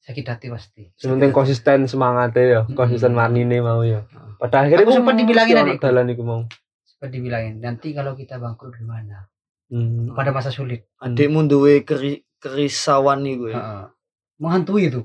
[0.00, 0.82] Sakit hati pasti.
[0.96, 4.08] Yang penting konsisten semangatnya ya, konsisten mani nih mau ya.
[4.40, 6.42] Pada akhirnya Aku sempat dibilangin dalan iku mau.
[6.88, 9.28] Seperti dibilangin nanti kalau kita bangkrut gimana?
[9.68, 10.16] Hmm.
[10.16, 10.88] Pada masa sulit.
[10.98, 13.52] Adikmu duwe keri kerisauan nih gue.
[13.52, 13.84] Heeh.
[14.40, 15.04] Menghantui itu.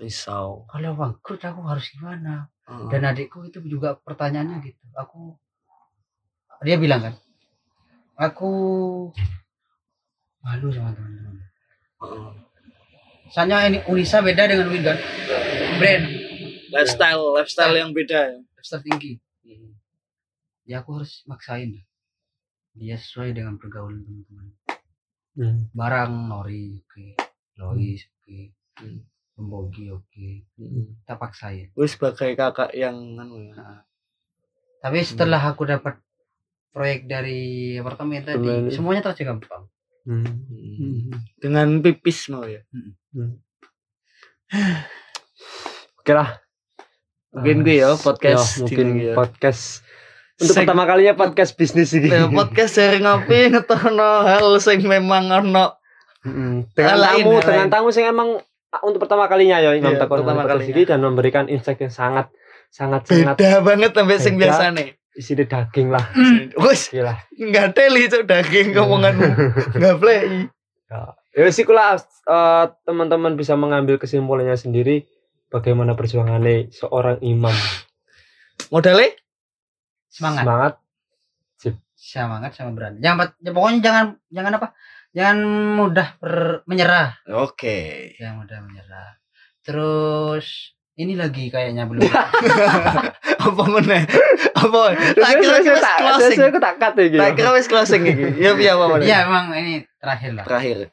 [0.00, 0.64] risau.
[0.72, 2.48] Kalau bangkrut aku harus gimana?
[2.64, 2.88] Heeh.
[2.88, 4.80] Dan adikku itu juga pertanyaannya gitu.
[4.96, 5.36] Aku
[6.64, 7.14] dia bilang kan,
[8.16, 8.48] aku
[10.44, 11.40] malu sama teman-teman.
[13.30, 14.98] Soalnya ini Unisa beda dengan Win kan,
[15.78, 16.04] brand
[16.68, 18.38] lifestyle lifestyle yang beda ya.
[18.52, 19.22] lifestyle tinggi.
[20.64, 21.82] Ya aku harus maksain.
[22.72, 24.46] Dia sesuai dengan pergaulan teman-teman.
[25.32, 25.58] Hmm.
[25.70, 27.06] Barang Nori oke,
[27.56, 28.38] Lois oke,
[28.78, 29.02] Hmm.
[29.30, 30.28] Pembogi oke.
[30.52, 31.70] Kita paksain.
[31.72, 33.54] Sebagai kakak yang anu ya.
[33.54, 33.82] Nah,
[34.80, 36.00] Tapi setelah aku dapat
[36.70, 37.40] proyek dari
[37.76, 38.70] apartemen tadi, Apartemen.
[38.70, 39.64] semuanya terasa gampang.
[40.02, 40.24] Hmm.
[40.24, 41.10] Hmm.
[41.36, 42.60] Dengan pipis mau ya.
[46.00, 46.40] Oke lah.
[47.30, 49.14] Mungkin gue ya podcast Ya, mungkin ya.
[49.14, 49.86] podcast
[50.40, 52.10] untuk Seg- pertama kalinya podcast bisnis ini.
[52.10, 55.78] Ya, podcast dari ngopi ngetono hal sing memang ono
[56.20, 56.68] Mm-mm.
[56.74, 60.20] dengan Hal lain, tamu dengan tamu sing emang ah, untuk pertama kalinya ya Imam Takon
[60.20, 62.28] pertama kali dan memberikan insight yang sangat
[62.68, 64.99] sangat sangat beda banget sampai sing biasa nih.
[65.20, 66.04] Isinya daging lah.
[66.56, 67.12] Wes Gila.
[67.36, 69.28] nggak teli cok daging ngomonganmu.
[69.76, 70.48] Nggak play.
[70.88, 75.04] Ya, ya sih kula eh, teman-teman bisa mengambil kesimpulannya sendiri
[75.52, 77.52] bagaimana perjuangannya seorang imam.
[78.72, 79.12] Modalnya
[80.10, 80.42] Semangat.
[80.42, 80.74] Semangat.
[82.00, 82.98] Semangat sama berani.
[83.04, 84.68] Jangan ya, pokoknya jangan jangan apa?
[85.12, 85.38] Jangan
[85.76, 87.20] mudah ber- menyerah.
[87.36, 88.10] Oke.
[88.16, 89.10] Jangan mudah menyerah.
[89.60, 92.02] Terus ini lagi kayaknya belum.
[93.46, 94.04] Apa meneh?
[94.52, 94.80] Apa?
[95.16, 96.38] Tak kira tak- closing.
[96.60, 97.20] tak cut ya, gitu.
[97.22, 98.24] Tak kira wis closing iki.
[98.36, 99.06] Ya piye apa meneh?
[99.08, 100.44] ya memang ini terakhir lah.
[100.44, 100.92] Terakhir.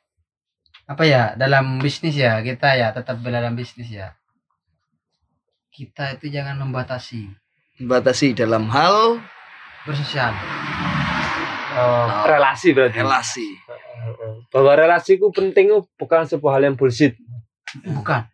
[0.87, 4.15] Apa ya dalam bisnis ya kita ya tetap dalam bisnis ya.
[5.75, 7.27] Kita itu jangan membatasi
[7.77, 9.21] Batasi dalam hal
[9.85, 10.33] bersosial.
[11.77, 12.97] Oh, relasi berarti.
[12.97, 13.47] relasi.
[14.49, 15.69] Bahwa relasi ku penting
[15.99, 17.13] bukan sebuah hal yang bullshit.
[17.85, 18.25] Bukan.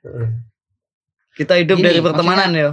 [1.34, 2.70] Kita hidup Gini, dari pertemanan ya.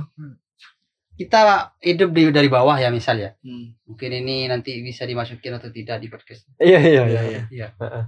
[1.15, 1.41] Kita
[1.81, 3.33] hidup di dari bawah ya misal ya.
[3.41, 3.77] Hmm.
[3.85, 6.49] Mungkin ini nanti bisa dimasukin atau tidak di podcast.
[6.57, 7.43] Iya iya Iya, iya.
[7.49, 7.69] iya.
[7.77, 8.05] Heeh.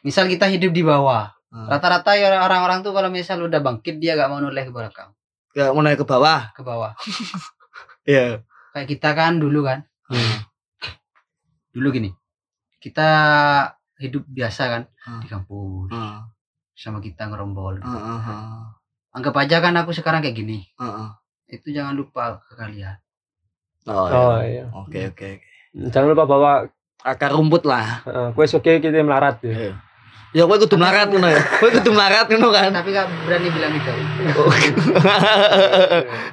[0.00, 1.32] Misal kita hidup di bawah.
[1.52, 1.68] Hmm.
[1.68, 5.12] Rata-rata ya orang-orang tuh kalau misal udah bangkit dia gak mau noleh ke belakang,
[5.52, 6.52] Gak mau naik ke bawah.
[6.52, 6.92] ke bawah.
[8.08, 8.40] Iya.
[8.72, 9.84] Kayak kita kan dulu kan.
[10.08, 10.36] Hmm.
[11.70, 12.10] Dulu gini.
[12.80, 13.08] Kita
[14.00, 15.20] hidup biasa kan Hmm.
[15.20, 16.18] di kampus Heeh.
[16.72, 17.76] sama kita ngerombol.
[17.76, 18.79] Heeh.
[19.10, 20.62] Anggap aja kan aku sekarang kayak gini.
[20.78, 21.08] Heeh.
[21.50, 22.94] Itu jangan lupa ke kalian.
[23.90, 24.62] Oh, Oh iya.
[24.62, 24.64] iya.
[24.70, 25.28] Oke oke.
[25.40, 25.88] oke.
[25.90, 26.52] Jangan lupa bahwa
[27.00, 28.04] Akar rumput lah.
[28.04, 29.72] uh, kue soge kita melarat ya.
[30.30, 31.42] Ya kowe kudu melarat ngono ya.
[31.58, 32.70] Kowe kudu melarat ngono kan.
[32.70, 33.90] Tapi gak berani bilang gitu.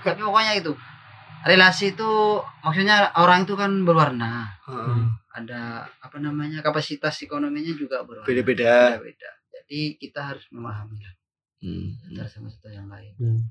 [0.05, 0.71] Tapi pokoknya itu.
[1.47, 2.11] Relasi itu
[2.61, 4.53] maksudnya orang itu kan berwarna.
[4.69, 5.01] Heeh.
[5.33, 8.27] Ada apa namanya kapasitas ekonominya juga berwarna.
[8.29, 8.99] Beda-beda.
[9.01, 9.29] Beda-beda.
[9.55, 11.16] Jadi kita harus memahami lah
[11.57, 11.97] Hmm.
[12.11, 13.13] antara sama satu yang lain.
[13.17, 13.41] Hmm.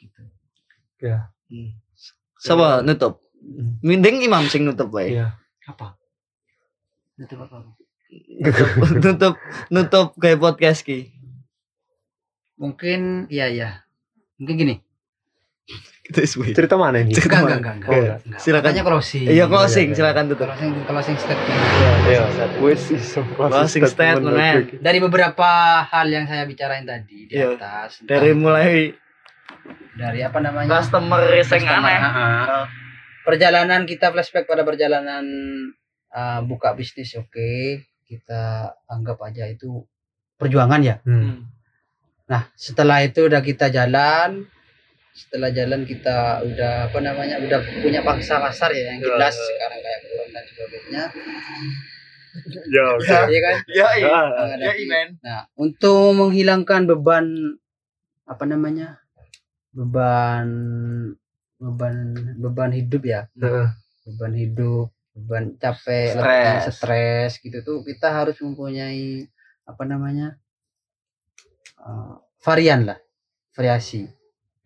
[0.00, 0.22] Gitu.
[2.40, 3.20] Siapa nutup?
[3.36, 3.76] Hmm.
[3.84, 5.12] Mending imam sing nutup wae.
[5.12, 5.36] Iya.
[5.68, 5.96] Apa?
[7.20, 7.74] Itu apa?
[9.02, 9.34] nutup
[9.68, 11.12] nutup kayak podcast ki.
[12.56, 13.70] Mungkin iya ya.
[14.40, 14.76] Mungkin gini.
[16.06, 16.54] Kita suwe.
[16.54, 17.10] Cerita mana ini?
[17.10, 18.18] Cerita Enggak, enggak, enggak, Oh, enggak.
[18.22, 18.38] enggak.
[18.38, 18.70] silakan.
[18.70, 19.24] Makanya closing.
[19.26, 19.98] Iya closing, iya, iya.
[19.98, 20.46] silakan tutup.
[20.46, 21.58] Closing, closing statement.
[22.06, 22.22] Iya.
[22.62, 24.66] Wes iso Closing statement.
[24.78, 25.48] Dari beberapa
[25.82, 27.58] hal yang saya bicarain tadi di Iya.
[27.58, 28.06] atas.
[28.06, 28.94] Dari mulai
[29.96, 30.70] dari apa namanya?
[30.70, 31.98] customer Customer, aneh.
[33.26, 35.26] Perjalanan kita flashback pada perjalanan
[36.14, 37.82] uh, buka bisnis oke.
[38.06, 39.82] Kita anggap aja itu
[40.38, 41.02] perjuangan ya.
[41.02, 41.50] Hmm.
[42.30, 44.46] Nah, setelah itu udah kita jalan,
[45.16, 50.00] setelah jalan kita udah apa namanya udah punya pangsa pasar ya yang jelas sekarang kayak
[50.04, 51.02] kurang dan sebagainya
[52.68, 52.84] Ya.
[53.00, 53.18] Ya.
[53.24, 54.08] iya kan Ya iya.
[54.12, 55.08] Ah, Ya Menghadapi- Iman.
[55.18, 57.26] nah untuk menghilangkan beban
[58.22, 59.00] apa namanya
[59.72, 60.48] beban
[61.56, 61.96] beban
[62.36, 63.72] beban hidup ya Heeh.
[64.04, 66.60] beban hidup beban capek Stres.
[66.70, 69.24] stres gitu tuh kita harus mempunyai
[69.64, 70.36] apa namanya
[71.78, 72.98] uh, varian lah
[73.50, 74.12] variasi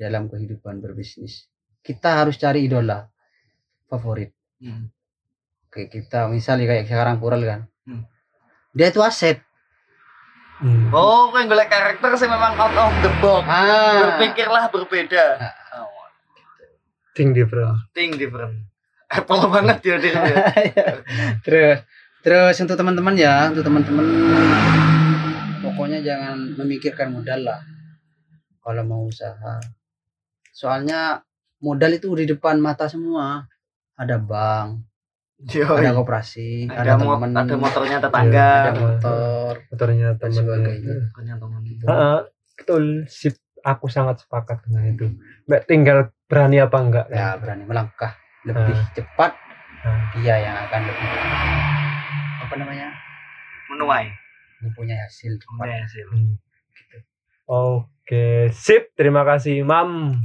[0.00, 1.44] dalam kehidupan berbisnis
[1.80, 3.04] kita harus cari idola
[3.84, 4.88] favorit Hmm.
[5.68, 8.08] kayak kita misalnya kayak sekarang Pural kan Hmm.
[8.72, 9.44] dia itu aset
[10.56, 10.92] Hmm.
[10.92, 13.48] Oh, kowe golek karakter sing memang out of the box.
[13.48, 15.40] ah Berpikirlah berbeda.
[15.40, 15.56] Ah.
[15.80, 16.04] Oh,
[17.16, 17.80] Ting di bro.
[17.90, 18.68] think different.
[19.08, 20.20] Apple banget ya dia.
[21.48, 21.80] terus
[22.20, 24.04] terus untuk teman-teman ya untuk teman-teman
[25.60, 27.60] pokoknya jangan memikirkan modal lah
[28.60, 29.56] kalau mau usaha
[30.50, 31.22] soalnya
[31.58, 33.46] modal itu di depan mata semua
[33.94, 34.86] ada bank
[35.42, 38.50] Yo, ada koperasi ada, ada, mo- teman ada motornya tetangga.
[38.62, 40.36] ada motor Motornya temen.
[40.36, 40.94] sebagainya
[41.34, 41.60] teman.
[41.64, 42.18] Heeh.
[42.54, 42.84] Betul.
[43.08, 43.40] Sip.
[43.58, 45.08] Aku sangat sepakat dengan itu.
[45.44, 47.06] Mbak tinggal berani apa enggak?
[47.08, 48.88] ya berani melangkah lebih Ah.
[48.92, 49.32] cepat
[49.80, 50.12] Ah.
[50.12, 51.08] dia yang akan lebih
[52.38, 52.88] apa namanya
[53.68, 54.12] Menuai.
[54.60, 56.06] mempunyai hasil cepat Menuai hasil.
[56.10, 56.36] Hmm.
[57.46, 58.92] Oke, sip.
[58.92, 60.20] Terima kasih, Imam.